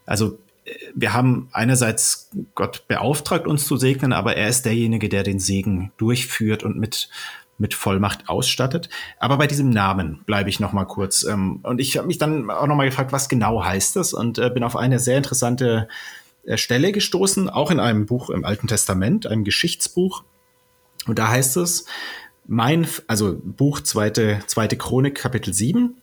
Also 0.07 0.39
wir 0.95 1.13
haben 1.13 1.51
einerseits 1.53 2.31
Gott 2.55 2.89
beauftragt, 2.89 3.47
uns 3.47 3.67
zu 3.67 3.77
segnen, 3.77 4.15
aber 4.15 4.35
er 4.35 4.49
ist 4.49 4.63
derjenige, 4.63 5.11
der 5.11 5.25
den 5.25 5.39
Segen 5.39 5.93
durchführt 5.99 6.63
und 6.63 6.79
mit, 6.79 7.11
mit 7.59 7.75
Vollmacht 7.75 8.31
ausstattet. 8.31 8.89
Aber 9.21 9.37
bei 9.37 9.47
diesem 9.47 9.69
Namen 9.69 10.23
bleibe 10.25 10.49
ich 10.49 10.59
noch 10.59 10.73
mal 10.73 10.87
kurz. 10.87 11.23
Ähm, 11.25 11.61
und 11.65 11.83
ich 11.83 11.99
habe 11.99 12.07
mich 12.07 12.17
dann 12.17 12.49
auch 12.49 12.67
noch 12.67 12.77
mal 12.77 12.89
gefragt, 12.89 13.13
was 13.13 13.29
genau 13.29 13.63
heißt 13.63 13.97
das? 13.97 14.15
Und 14.15 14.39
äh, 14.39 14.49
bin 14.49 14.65
auf 14.65 14.75
eine 14.75 15.01
sehr 15.01 15.19
interessante 15.19 15.87
äh, 16.45 16.57
Stelle 16.57 16.93
gestoßen, 16.93 17.51
auch 17.51 17.71
in 17.71 17.79
einem 17.79 18.07
Buch 18.07 18.31
im 18.31 18.47
Alten 18.47 18.69
Testament, 18.69 19.27
einem 19.27 19.45
Geschichtsbuch. 19.45 20.25
Und 21.07 21.19
da 21.19 21.29
heißt 21.29 21.59
es, 21.59 21.85
mein, 22.47 22.89
also 23.07 23.39
Buch 23.39 23.81
zweite, 23.81 24.41
zweite 24.47 24.79
Chronik, 24.79 25.17
Kapitel 25.17 25.53
7, 25.53 25.99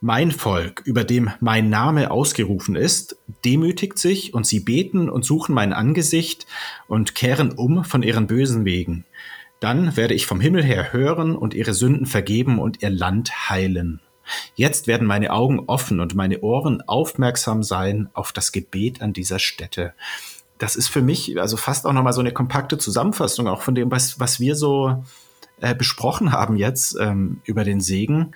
mein 0.00 0.30
Volk, 0.30 0.82
über 0.84 1.04
dem 1.04 1.30
mein 1.40 1.70
Name 1.70 2.10
ausgerufen 2.10 2.76
ist, 2.76 3.16
demütigt 3.44 3.98
sich 3.98 4.34
und 4.34 4.46
sie 4.46 4.60
beten 4.60 5.08
und 5.08 5.24
suchen 5.24 5.54
mein 5.54 5.72
Angesicht 5.72 6.46
und 6.86 7.14
kehren 7.14 7.52
um 7.52 7.84
von 7.84 8.02
ihren 8.02 8.26
bösen 8.26 8.64
Wegen. 8.64 9.04
Dann 9.60 9.96
werde 9.96 10.14
ich 10.14 10.26
vom 10.26 10.40
Himmel 10.40 10.62
her 10.62 10.92
hören 10.92 11.34
und 11.34 11.54
ihre 11.54 11.72
Sünden 11.72 12.06
vergeben 12.06 12.58
und 12.58 12.82
ihr 12.82 12.90
Land 12.90 13.48
heilen. 13.48 14.00
Jetzt 14.54 14.86
werden 14.86 15.06
meine 15.06 15.32
Augen 15.32 15.60
offen 15.66 16.00
und 16.00 16.14
meine 16.14 16.40
Ohren 16.40 16.82
aufmerksam 16.82 17.62
sein 17.62 18.10
auf 18.12 18.32
das 18.32 18.52
Gebet 18.52 19.00
an 19.00 19.12
dieser 19.12 19.38
Stätte. 19.38 19.94
Das 20.58 20.76
ist 20.76 20.88
für 20.88 21.02
mich 21.02 21.40
also 21.40 21.56
fast 21.56 21.86
auch 21.86 21.92
nochmal 21.92 22.12
so 22.12 22.20
eine 22.20 22.32
kompakte 22.32 22.76
Zusammenfassung 22.76 23.46
auch 23.46 23.62
von 23.62 23.74
dem, 23.74 23.90
was, 23.90 24.18
was 24.20 24.40
wir 24.40 24.56
so 24.56 25.04
äh, 25.60 25.74
besprochen 25.74 26.32
haben 26.32 26.56
jetzt 26.56 26.96
ähm, 26.98 27.40
über 27.44 27.64
den 27.64 27.80
Segen. 27.80 28.34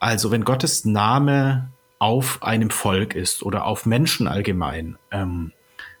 Also 0.00 0.30
wenn 0.30 0.44
Gottes 0.44 0.84
Name 0.84 1.70
auf 1.98 2.42
einem 2.42 2.70
Volk 2.70 3.14
ist 3.14 3.42
oder 3.42 3.66
auf 3.66 3.86
Menschen 3.86 4.26
allgemein, 4.26 4.96
ähm, 5.12 5.52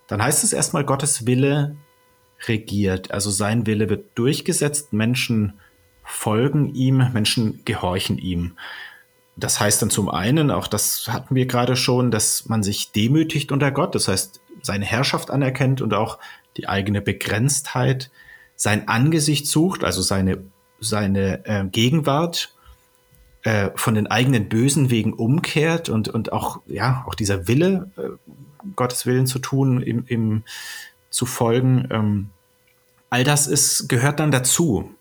dann 0.08 0.22
heißt 0.22 0.42
es 0.42 0.52
erstmal, 0.52 0.84
Gottes 0.84 1.26
Wille 1.26 1.76
regiert. 2.48 3.12
Also 3.12 3.30
sein 3.30 3.66
Wille 3.66 3.88
wird 3.90 4.18
durchgesetzt, 4.18 4.92
Menschen 4.92 5.60
folgen 6.02 6.74
ihm, 6.74 7.12
Menschen 7.12 7.60
gehorchen 7.64 8.18
ihm. 8.18 8.56
Das 9.36 9.60
heißt 9.60 9.82
dann 9.82 9.90
zum 9.90 10.08
einen, 10.08 10.50
auch 10.50 10.66
das 10.66 11.06
hatten 11.08 11.34
wir 11.34 11.46
gerade 11.46 11.76
schon, 11.76 12.10
dass 12.10 12.48
man 12.48 12.62
sich 12.62 12.92
demütigt 12.92 13.52
unter 13.52 13.70
Gott, 13.70 13.94
das 13.94 14.08
heißt 14.08 14.40
seine 14.62 14.84
Herrschaft 14.84 15.30
anerkennt 15.30 15.80
und 15.82 15.94
auch 15.94 16.18
die 16.56 16.68
eigene 16.68 17.00
Begrenztheit, 17.00 18.10
sein 18.56 18.88
Angesicht 18.88 19.46
sucht, 19.46 19.84
also 19.84 20.02
seine, 20.02 20.38
seine 20.80 21.44
äh, 21.46 21.64
Gegenwart 21.64 22.54
äh, 23.42 23.70
von 23.74 23.94
den 23.94 24.06
eigenen 24.06 24.48
bösen 24.48 24.90
Wegen 24.90 25.12
umkehrt 25.12 25.88
und, 25.88 26.08
und 26.08 26.32
auch, 26.32 26.60
ja, 26.66 27.04
auch 27.06 27.14
dieser 27.14 27.48
Wille, 27.48 27.90
äh, 27.96 28.10
Gottes 28.76 29.06
Willen 29.06 29.26
zu 29.26 29.38
tun, 29.38 29.80
im, 29.80 30.04
im, 30.06 30.42
zu 31.08 31.26
folgen, 31.26 31.88
ähm, 31.90 32.30
all 33.08 33.24
das 33.24 33.46
ist, 33.46 33.88
gehört 33.88 34.20
dann 34.20 34.30
dazu. 34.30 34.94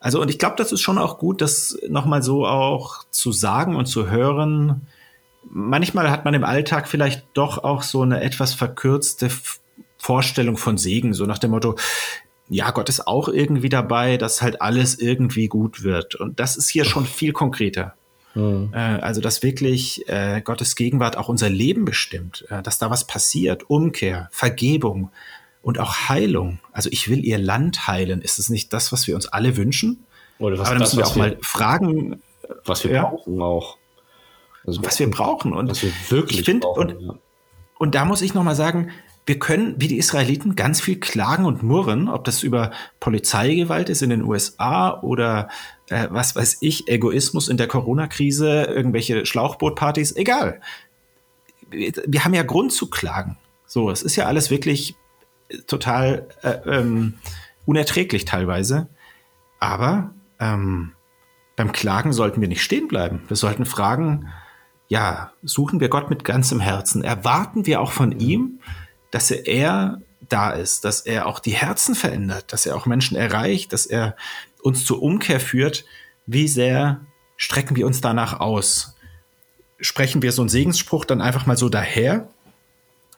Also, 0.00 0.20
und 0.20 0.30
ich 0.30 0.38
glaube, 0.38 0.56
das 0.56 0.72
ist 0.72 0.80
schon 0.80 0.98
auch 0.98 1.18
gut, 1.18 1.40
das 1.40 1.78
nochmal 1.88 2.22
so 2.22 2.46
auch 2.46 3.04
zu 3.10 3.32
sagen 3.32 3.76
und 3.76 3.86
zu 3.86 4.10
hören. 4.10 4.86
Manchmal 5.48 6.10
hat 6.10 6.24
man 6.24 6.34
im 6.34 6.44
Alltag 6.44 6.88
vielleicht 6.88 7.24
doch 7.34 7.62
auch 7.64 7.82
so 7.82 8.02
eine 8.02 8.20
etwas 8.20 8.52
verkürzte 8.54 9.30
Vorstellung 9.98 10.56
von 10.56 10.76
Segen, 10.76 11.14
so 11.14 11.26
nach 11.26 11.38
dem 11.38 11.52
Motto, 11.52 11.76
ja, 12.48 12.70
Gott 12.70 12.88
ist 12.88 13.06
auch 13.06 13.28
irgendwie 13.28 13.68
dabei, 13.68 14.16
dass 14.16 14.42
halt 14.42 14.60
alles 14.60 14.98
irgendwie 14.98 15.48
gut 15.48 15.82
wird. 15.82 16.14
Und 16.14 16.40
das 16.40 16.56
ist 16.56 16.68
hier 16.68 16.84
schon 16.84 17.06
viel 17.06 17.32
konkreter. 17.32 17.94
Mhm. 18.34 18.70
Also, 18.72 19.20
dass 19.20 19.42
wirklich 19.42 20.08
äh, 20.08 20.40
Gottes 20.42 20.74
Gegenwart 20.76 21.16
auch 21.16 21.28
unser 21.28 21.50
Leben 21.50 21.84
bestimmt, 21.84 22.46
äh, 22.48 22.62
dass 22.62 22.78
da 22.78 22.90
was 22.90 23.06
passiert, 23.06 23.68
Umkehr, 23.68 24.28
Vergebung 24.32 25.10
und 25.60 25.78
auch 25.78 26.08
Heilung. 26.08 26.58
Also, 26.72 26.88
ich 26.90 27.08
will 27.08 27.24
ihr 27.24 27.38
Land 27.38 27.86
heilen. 27.86 28.22
Ist 28.22 28.38
es 28.38 28.48
nicht 28.48 28.72
das, 28.72 28.92
was 28.92 29.06
wir 29.06 29.14
uns 29.14 29.26
alle 29.26 29.56
wünschen? 29.56 30.04
Oder 30.38 30.58
was 30.58 30.68
Aber 30.68 30.78
dann 30.78 30.82
müssen 30.82 30.98
wir 30.98 31.06
auch 31.06 31.14
wir, 31.14 31.22
mal 31.22 31.38
fragen, 31.42 32.22
was 32.64 32.84
wir 32.84 32.92
ja, 32.92 33.02
brauchen 33.04 33.40
auch. 33.42 33.76
Also, 34.66 34.82
was 34.82 34.98
wir 34.98 35.10
brauchen 35.10 35.52
und 35.52 35.70
was 35.70 35.82
wir 35.82 35.92
wirklich 36.08 36.40
ich 36.40 36.44
find, 36.46 36.62
brauchen. 36.62 36.96
Und, 36.96 37.02
ja. 37.02 37.14
und 37.78 37.94
da 37.94 38.04
muss 38.04 38.22
ich 38.22 38.32
noch 38.32 38.44
mal 38.44 38.56
sagen, 38.56 38.90
wir 39.24 39.38
können, 39.38 39.76
wie 39.78 39.88
die 39.88 39.98
Israeliten, 39.98 40.56
ganz 40.56 40.80
viel 40.80 40.98
klagen 40.98 41.44
und 41.44 41.62
murren, 41.62 42.08
ob 42.08 42.24
das 42.24 42.42
über 42.42 42.72
Polizeigewalt 42.98 43.88
ist 43.88 44.02
in 44.02 44.10
den 44.10 44.22
USA 44.22 45.00
oder 45.00 45.48
äh, 45.90 46.08
was 46.10 46.34
weiß 46.34 46.58
ich, 46.60 46.88
Egoismus 46.88 47.48
in 47.48 47.56
der 47.56 47.68
Corona-Krise, 47.68 48.64
irgendwelche 48.64 49.24
Schlauchbootpartys, 49.24 50.16
egal. 50.16 50.60
Wir 51.70 52.24
haben 52.24 52.34
ja 52.34 52.42
Grund 52.42 52.72
zu 52.72 52.90
klagen. 52.90 53.38
So, 53.66 53.90
es 53.90 54.02
ist 54.02 54.16
ja 54.16 54.26
alles 54.26 54.50
wirklich 54.50 54.96
total 55.66 56.28
äh, 56.42 56.58
ähm, 56.66 57.14
unerträglich 57.64 58.24
teilweise. 58.24 58.88
Aber 59.60 60.10
ähm, 60.40 60.92
beim 61.56 61.72
Klagen 61.72 62.12
sollten 62.12 62.40
wir 62.40 62.48
nicht 62.48 62.62
stehen 62.62 62.88
bleiben. 62.88 63.22
Wir 63.28 63.36
sollten 63.36 63.64
fragen, 63.64 64.28
ja, 64.88 65.32
suchen 65.42 65.80
wir 65.80 65.88
Gott 65.88 66.10
mit 66.10 66.24
ganzem 66.24 66.60
Herzen? 66.60 67.04
Erwarten 67.04 67.64
wir 67.66 67.80
auch 67.80 67.92
von 67.92 68.18
ihm, 68.18 68.58
dass 69.12 69.30
er 69.30 70.00
da 70.28 70.50
ist, 70.50 70.84
dass 70.84 71.02
er 71.02 71.26
auch 71.26 71.38
die 71.38 71.52
Herzen 71.52 71.94
verändert, 71.94 72.52
dass 72.52 72.66
er 72.66 72.74
auch 72.74 72.86
Menschen 72.86 73.16
erreicht, 73.16 73.72
dass 73.72 73.86
er 73.86 74.16
uns 74.62 74.84
zur 74.84 75.02
Umkehr 75.02 75.38
führt. 75.38 75.84
Wie 76.26 76.48
sehr 76.48 77.00
strecken 77.36 77.76
wir 77.76 77.86
uns 77.86 78.00
danach 78.00 78.40
aus? 78.40 78.96
Sprechen 79.80 80.22
wir 80.22 80.32
so 80.32 80.42
einen 80.42 80.48
Segensspruch 80.48 81.04
dann 81.04 81.20
einfach 81.20 81.46
mal 81.46 81.56
so 81.56 81.68
daher? 81.68 82.28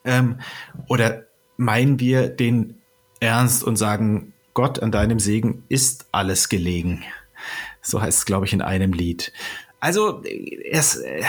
Ähm, 0.05 0.41
oder 0.89 1.25
meinen 1.57 2.01
wir 2.01 2.29
den 2.29 2.81
ernst 3.21 3.63
und 3.63 3.77
sagen, 3.77 4.33
Gott, 4.53 4.83
an 4.83 4.93
deinem 4.93 5.19
Segen 5.19 5.65
ist 5.69 6.07
alles 6.11 6.49
gelegen? 6.49 7.05
So 7.83 8.01
heißt 8.01 8.19
es, 8.19 8.25
glaube 8.25 8.47
ich, 8.47 8.53
in 8.53 8.63
einem 8.63 8.93
Lied. 8.93 9.33
Also, 9.79 10.23
es, 10.71 10.97
äh, 10.97 11.23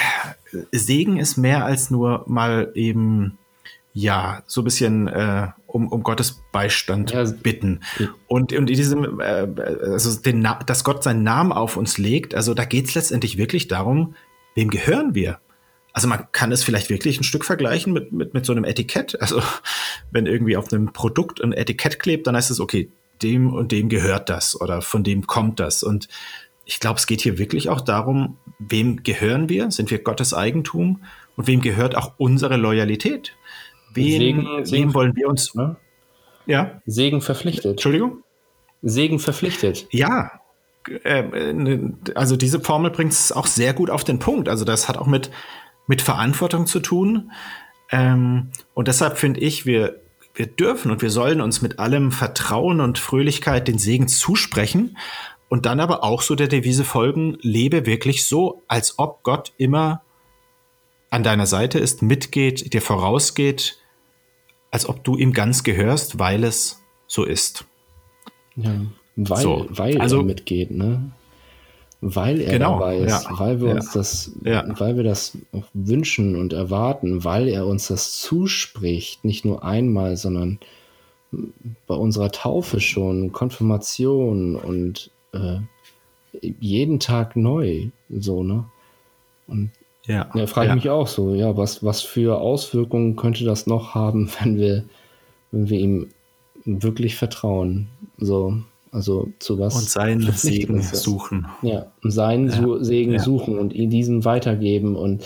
Segen 0.71 1.17
ist 1.17 1.36
mehr 1.36 1.65
als 1.65 1.91
nur 1.91 2.23
mal 2.28 2.71
eben 2.75 3.38
ja, 3.98 4.44
so 4.46 4.60
ein 4.60 4.66
bisschen 4.66 5.08
äh, 5.08 5.48
um, 5.68 5.88
um 5.88 6.04
Gottes 6.04 6.44
Beistand 6.52 7.12
ja. 7.12 7.24
bitten. 7.24 7.80
Und, 8.28 8.52
und 8.52 8.70
in 8.70 8.76
diesem, 8.76 9.22
äh, 9.22 9.48
also 9.84 10.20
den, 10.20 10.46
dass 10.66 10.84
Gott 10.84 11.02
seinen 11.02 11.24
Namen 11.24 11.54
auf 11.54 11.78
uns 11.78 11.98
legt, 11.98 12.36
also 12.36 12.54
da 12.54 12.66
geht 12.66 12.90
es 12.90 12.96
letztendlich 12.96 13.38
wirklich 13.38 13.70
darum, 13.70 14.14
wem 14.54 14.70
gehören 14.70 15.16
wir? 15.16 15.40
Also 15.94 16.10
man 16.10 16.28
kann 16.34 16.52
es 16.52 16.62
vielleicht 16.62 16.90
wirklich 16.90 17.22
ein 17.22 17.24
Stück 17.24 17.46
vergleichen 17.46 17.94
mit, 17.94 18.12
mit, 18.12 18.34
mit 18.34 18.46
so 18.46 18.52
einem 18.52 18.66
Etikett. 18.66 19.20
Also 19.22 19.42
wenn 20.12 20.26
irgendwie 20.26 20.58
auf 20.58 20.74
einem 20.74 20.92
Produkt 20.92 21.42
ein 21.42 21.54
Etikett 21.54 21.98
klebt, 21.98 22.28
dann 22.28 22.36
heißt 22.36 22.52
es, 22.52 22.60
okay, 22.60 22.92
dem 23.24 23.54
und 23.54 23.72
dem 23.72 23.88
gehört 23.88 24.30
das 24.30 24.60
oder 24.60 24.82
von 24.82 25.06
dem 25.06 25.26
kommt 25.26 25.62
das. 25.62 25.84
Und 25.84 26.10
ich 26.66 26.82
glaube, 26.82 27.00
es 27.00 27.08
geht 27.08 27.22
hier 27.22 27.38
wirklich 27.38 27.70
auch 27.70 27.80
darum, 27.80 28.38
wem 28.60 29.04
gehören 29.04 29.48
wir? 29.48 29.72
Sind 29.72 29.90
wir 29.90 30.00
Gottes 30.00 30.34
Eigentum? 30.34 31.02
Und 31.38 31.48
wem 31.48 31.62
gehört 31.62 31.96
auch 31.96 32.14
unsere 32.18 32.58
Loyalität? 32.58 33.34
Wen, 33.96 34.20
Segen, 34.20 34.66
Segen 34.66 34.94
wollen 34.94 35.16
wir 35.16 35.28
uns? 35.28 35.56
Ne? 35.56 35.76
Ja. 36.46 36.82
Segen 36.86 37.22
verpflichtet. 37.22 37.72
Entschuldigung? 37.72 38.24
Segen 38.82 39.20
verpflichtet. 39.20 39.88
Ja. 39.92 40.32
Äh, 41.04 41.54
ne, 41.54 41.94
also 42.14 42.36
diese 42.36 42.60
Formel 42.60 42.92
bringt 42.92 43.14
es 43.14 43.32
auch 43.32 43.48
sehr 43.48 43.74
gut 43.74 43.90
auf 43.90 44.04
den 44.04 44.20
Punkt. 44.20 44.50
Also 44.50 44.66
das 44.66 44.88
hat 44.88 44.98
auch 44.98 45.08
mit, 45.08 45.32
mit 45.88 46.02
Verantwortung 46.02 46.68
zu 46.68 46.80
tun. 46.80 47.32
Ähm, 47.92 48.52
und 48.74 48.88
deshalb 48.88 49.18
finde 49.18 49.40
ich, 49.40 49.66
wir, 49.66 50.02
wir 50.36 50.46
dürfen 50.46 50.92
und 50.92 51.02
wir 51.02 51.10
sollen 51.10 51.42
uns 51.42 51.62
mit 51.62 51.80
allem 51.80 52.12
Vertrauen 52.12 52.82
und 52.82 53.00
Fröhlichkeit 53.00 53.68
den 53.68 53.80
Segen 53.80 54.08
zusprechen, 54.08 54.96
und 55.50 55.66
dann 55.66 55.80
aber 55.80 56.04
auch 56.04 56.22
so 56.22 56.36
der 56.36 56.48
Devise 56.48 56.84
folgen, 56.84 57.38
lebe 57.42 57.86
wirklich 57.86 58.26
so, 58.26 58.64
als 58.68 58.98
ob 58.98 59.24
Gott 59.24 59.54
immer 59.58 60.02
an 61.10 61.24
deiner 61.24 61.46
Seite 61.46 61.80
ist, 61.80 62.02
mitgeht, 62.02 62.74
dir 62.74 62.82
vorausgeht, 62.82 63.78
als 64.76 64.90
ob 64.90 65.06
du 65.06 65.16
ihm 65.16 65.32
ganz 65.32 65.64
gehörst, 65.64 66.20
weil 66.20 66.44
es 66.44 66.84
so 67.08 67.24
ist. 67.24 67.64
Ja, 68.58 68.82
weil, 69.16 69.42
so, 69.42 69.66
weil 69.70 70.02
also, 70.02 70.18
er 70.18 70.26
mitgeht, 70.26 70.72
ne? 70.72 71.12
Weil 72.02 72.42
er 72.42 72.52
genau, 72.52 72.78
dabei 72.78 72.98
ist, 72.98 73.24
ja, 73.24 73.40
weil 73.40 73.62
wir 73.62 73.70
ja, 73.70 73.76
uns 73.76 73.94
das, 73.94 74.32
ja. 74.44 74.66
weil 74.78 74.98
wir 74.98 75.04
das 75.06 75.38
wünschen 75.74 76.36
und 76.36 76.52
erwarten, 76.52 77.24
weil 77.24 77.48
er 77.48 77.66
uns 77.66 77.88
das 77.88 78.20
zuspricht, 78.20 79.24
nicht 79.24 79.46
nur 79.46 79.64
einmal, 79.64 80.18
sondern 80.18 80.60
bei 81.88 81.96
unserer 81.96 82.32
Taufe 82.32 82.82
schon, 82.82 83.32
Konfirmation 83.32 84.58
und 84.58 85.10
äh, 85.32 85.60
jeden 86.60 87.00
Tag 87.00 87.38
neu, 87.38 87.88
so, 88.10 88.44
ne? 88.44 88.66
Und 89.48 89.72
ja, 90.08 90.30
ja 90.34 90.48
frage 90.48 90.70
ich 90.70 90.76
mich 90.76 90.89
auch 90.89 91.08
so, 91.08 91.34
ja, 91.34 91.58
was, 91.58 91.84
was 91.84 92.02
für 92.02 92.39
Auswirkungen 92.39 93.15
könnte 93.15 93.46
das 93.46 93.68
noch 93.68 93.96
haben, 93.96 94.30
wenn 94.41 94.58
wir, 94.58 94.84
wenn 95.52 95.70
wir 95.70 95.80
ihm 95.80 96.10
wirklich 96.65 97.15
vertrauen? 97.15 97.88
So, 98.18 98.58
also 98.91 99.30
zu 99.39 99.60
was. 99.60 99.76
Und 99.76 99.89
seinen 99.89 100.32
Segen 100.32 100.82
suchen. 100.82 101.48
Ja, 101.62 101.88
seinen 102.02 102.50
ja. 102.50 102.84
Segen 102.84 103.13
ja. 103.13 103.20
suchen 103.20 103.60
und 103.60 103.74
ihn 103.74 103.89
diesen 103.89 104.26
weitergeben 104.26 104.96
und 104.96 105.24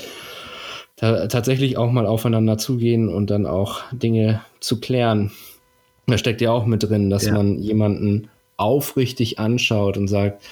tatsächlich 0.98 1.78
auch 1.78 1.92
mal 1.92 2.06
aufeinander 2.06 2.58
zugehen 2.58 3.08
und 3.08 3.30
dann 3.30 3.46
auch 3.46 3.82
Dinge 3.94 4.42
zu 4.60 4.82
klären. 4.82 5.32
Da 6.08 6.18
steckt 6.18 6.42
ja 6.42 6.52
auch 6.52 6.66
mit 6.66 6.84
drin, 6.84 7.10
dass 7.10 7.26
ja. 7.26 7.34
man 7.34 7.60
jemanden 7.60 8.28
aufrichtig 8.58 9.40
anschaut 9.40 9.98
und 9.98 10.10
sagt, 10.10 10.44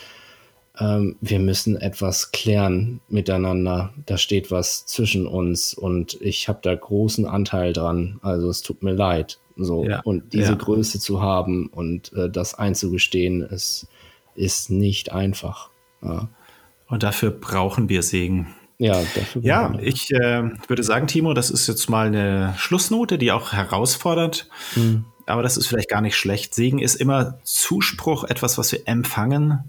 ähm, 0.79 1.15
wir 1.21 1.39
müssen 1.39 1.75
etwas 1.75 2.31
klären 2.31 2.99
miteinander. 3.09 3.93
Da 4.05 4.17
steht 4.17 4.51
was 4.51 4.85
zwischen 4.85 5.27
uns 5.27 5.73
und 5.73 6.19
ich 6.21 6.47
habe 6.47 6.59
da 6.61 6.73
großen 6.75 7.25
Anteil 7.25 7.73
dran. 7.73 8.19
Also 8.21 8.49
es 8.49 8.61
tut 8.61 8.83
mir 8.83 8.93
leid. 8.93 9.39
So, 9.55 9.85
ja, 9.85 10.01
und 10.01 10.33
diese 10.33 10.51
ja. 10.51 10.55
Größe 10.55 10.99
zu 10.99 11.21
haben 11.21 11.67
und 11.67 12.13
äh, 12.13 12.29
das 12.29 12.53
einzugestehen, 12.53 13.41
ist, 13.41 13.87
ist 14.35 14.69
nicht 14.69 15.11
einfach. 15.11 15.71
Ja. 16.03 16.29
Und 16.87 17.03
dafür 17.03 17.31
brauchen 17.31 17.89
wir 17.89 18.03
Segen. 18.03 18.53
Ja, 18.77 19.01
dafür 19.15 19.41
ja 19.41 19.73
ich 19.81 20.11
äh, 20.11 20.43
würde 20.67 20.83
sagen, 20.83 21.07
Timo, 21.07 21.33
das 21.33 21.49
ist 21.49 21.65
jetzt 21.65 21.89
mal 21.89 22.07
eine 22.07 22.53
Schlussnote, 22.57 23.17
die 23.17 23.31
auch 23.31 23.51
herausfordert. 23.51 24.47
Mhm. 24.75 25.05
Aber 25.25 25.41
das 25.41 25.57
ist 25.57 25.67
vielleicht 25.67 25.89
gar 25.89 26.01
nicht 26.01 26.15
schlecht. 26.15 26.53
Segen 26.53 26.77
ist 26.77 26.95
immer 26.95 27.39
Zuspruch, 27.43 28.23
etwas, 28.25 28.59
was 28.59 28.71
wir 28.71 28.81
empfangen. 28.85 29.63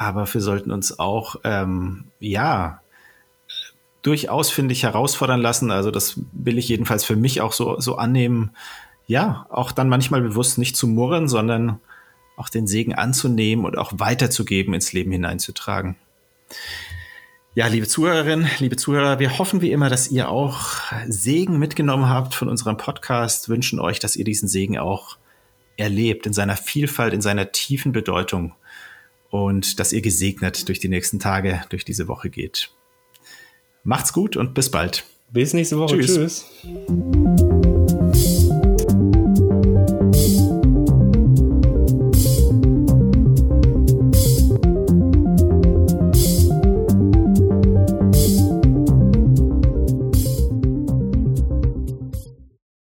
Aber 0.00 0.32
wir 0.32 0.40
sollten 0.40 0.70
uns 0.70 0.98
auch, 0.98 1.36
ähm, 1.44 2.06
ja, 2.20 2.80
durchaus, 4.00 4.48
finde 4.48 4.72
ich, 4.72 4.84
herausfordern 4.84 5.42
lassen. 5.42 5.70
Also 5.70 5.90
das 5.90 6.18
will 6.32 6.56
ich 6.56 6.68
jedenfalls 6.68 7.04
für 7.04 7.16
mich 7.16 7.42
auch 7.42 7.52
so, 7.52 7.78
so 7.80 7.96
annehmen, 7.96 8.52
ja, 9.06 9.44
auch 9.50 9.72
dann 9.72 9.90
manchmal 9.90 10.22
bewusst 10.22 10.56
nicht 10.56 10.74
zu 10.74 10.86
murren, 10.86 11.28
sondern 11.28 11.80
auch 12.36 12.48
den 12.48 12.66
Segen 12.66 12.94
anzunehmen 12.94 13.66
und 13.66 13.76
auch 13.76 13.92
weiterzugeben, 13.94 14.72
ins 14.72 14.94
Leben 14.94 15.12
hineinzutragen. 15.12 15.96
Ja, 17.54 17.66
liebe 17.66 17.86
Zuhörerinnen, 17.86 18.48
liebe 18.58 18.76
Zuhörer, 18.76 19.18
wir 19.18 19.36
hoffen 19.36 19.60
wie 19.60 19.70
immer, 19.70 19.90
dass 19.90 20.10
ihr 20.10 20.30
auch 20.30 20.78
Segen 21.08 21.58
mitgenommen 21.58 22.08
habt 22.08 22.34
von 22.34 22.48
unserem 22.48 22.78
Podcast, 22.78 23.50
wünschen 23.50 23.78
euch, 23.78 23.98
dass 23.98 24.16
ihr 24.16 24.24
diesen 24.24 24.48
Segen 24.48 24.78
auch 24.78 25.18
erlebt 25.76 26.24
in 26.24 26.32
seiner 26.32 26.56
Vielfalt, 26.56 27.12
in 27.12 27.20
seiner 27.20 27.52
tiefen 27.52 27.92
Bedeutung 27.92 28.54
und 29.30 29.80
dass 29.80 29.92
ihr 29.92 30.02
gesegnet 30.02 30.68
durch 30.68 30.80
die 30.80 30.88
nächsten 30.88 31.18
Tage, 31.18 31.62
durch 31.70 31.84
diese 31.84 32.08
Woche 32.08 32.30
geht. 32.30 32.70
Macht's 33.84 34.12
gut 34.12 34.36
und 34.36 34.54
bis 34.54 34.70
bald. 34.70 35.04
Bis 35.30 35.54
nächste 35.54 35.78
Woche. 35.78 35.96
Tschüss. 35.96 36.44
Tschüss. 36.60 37.59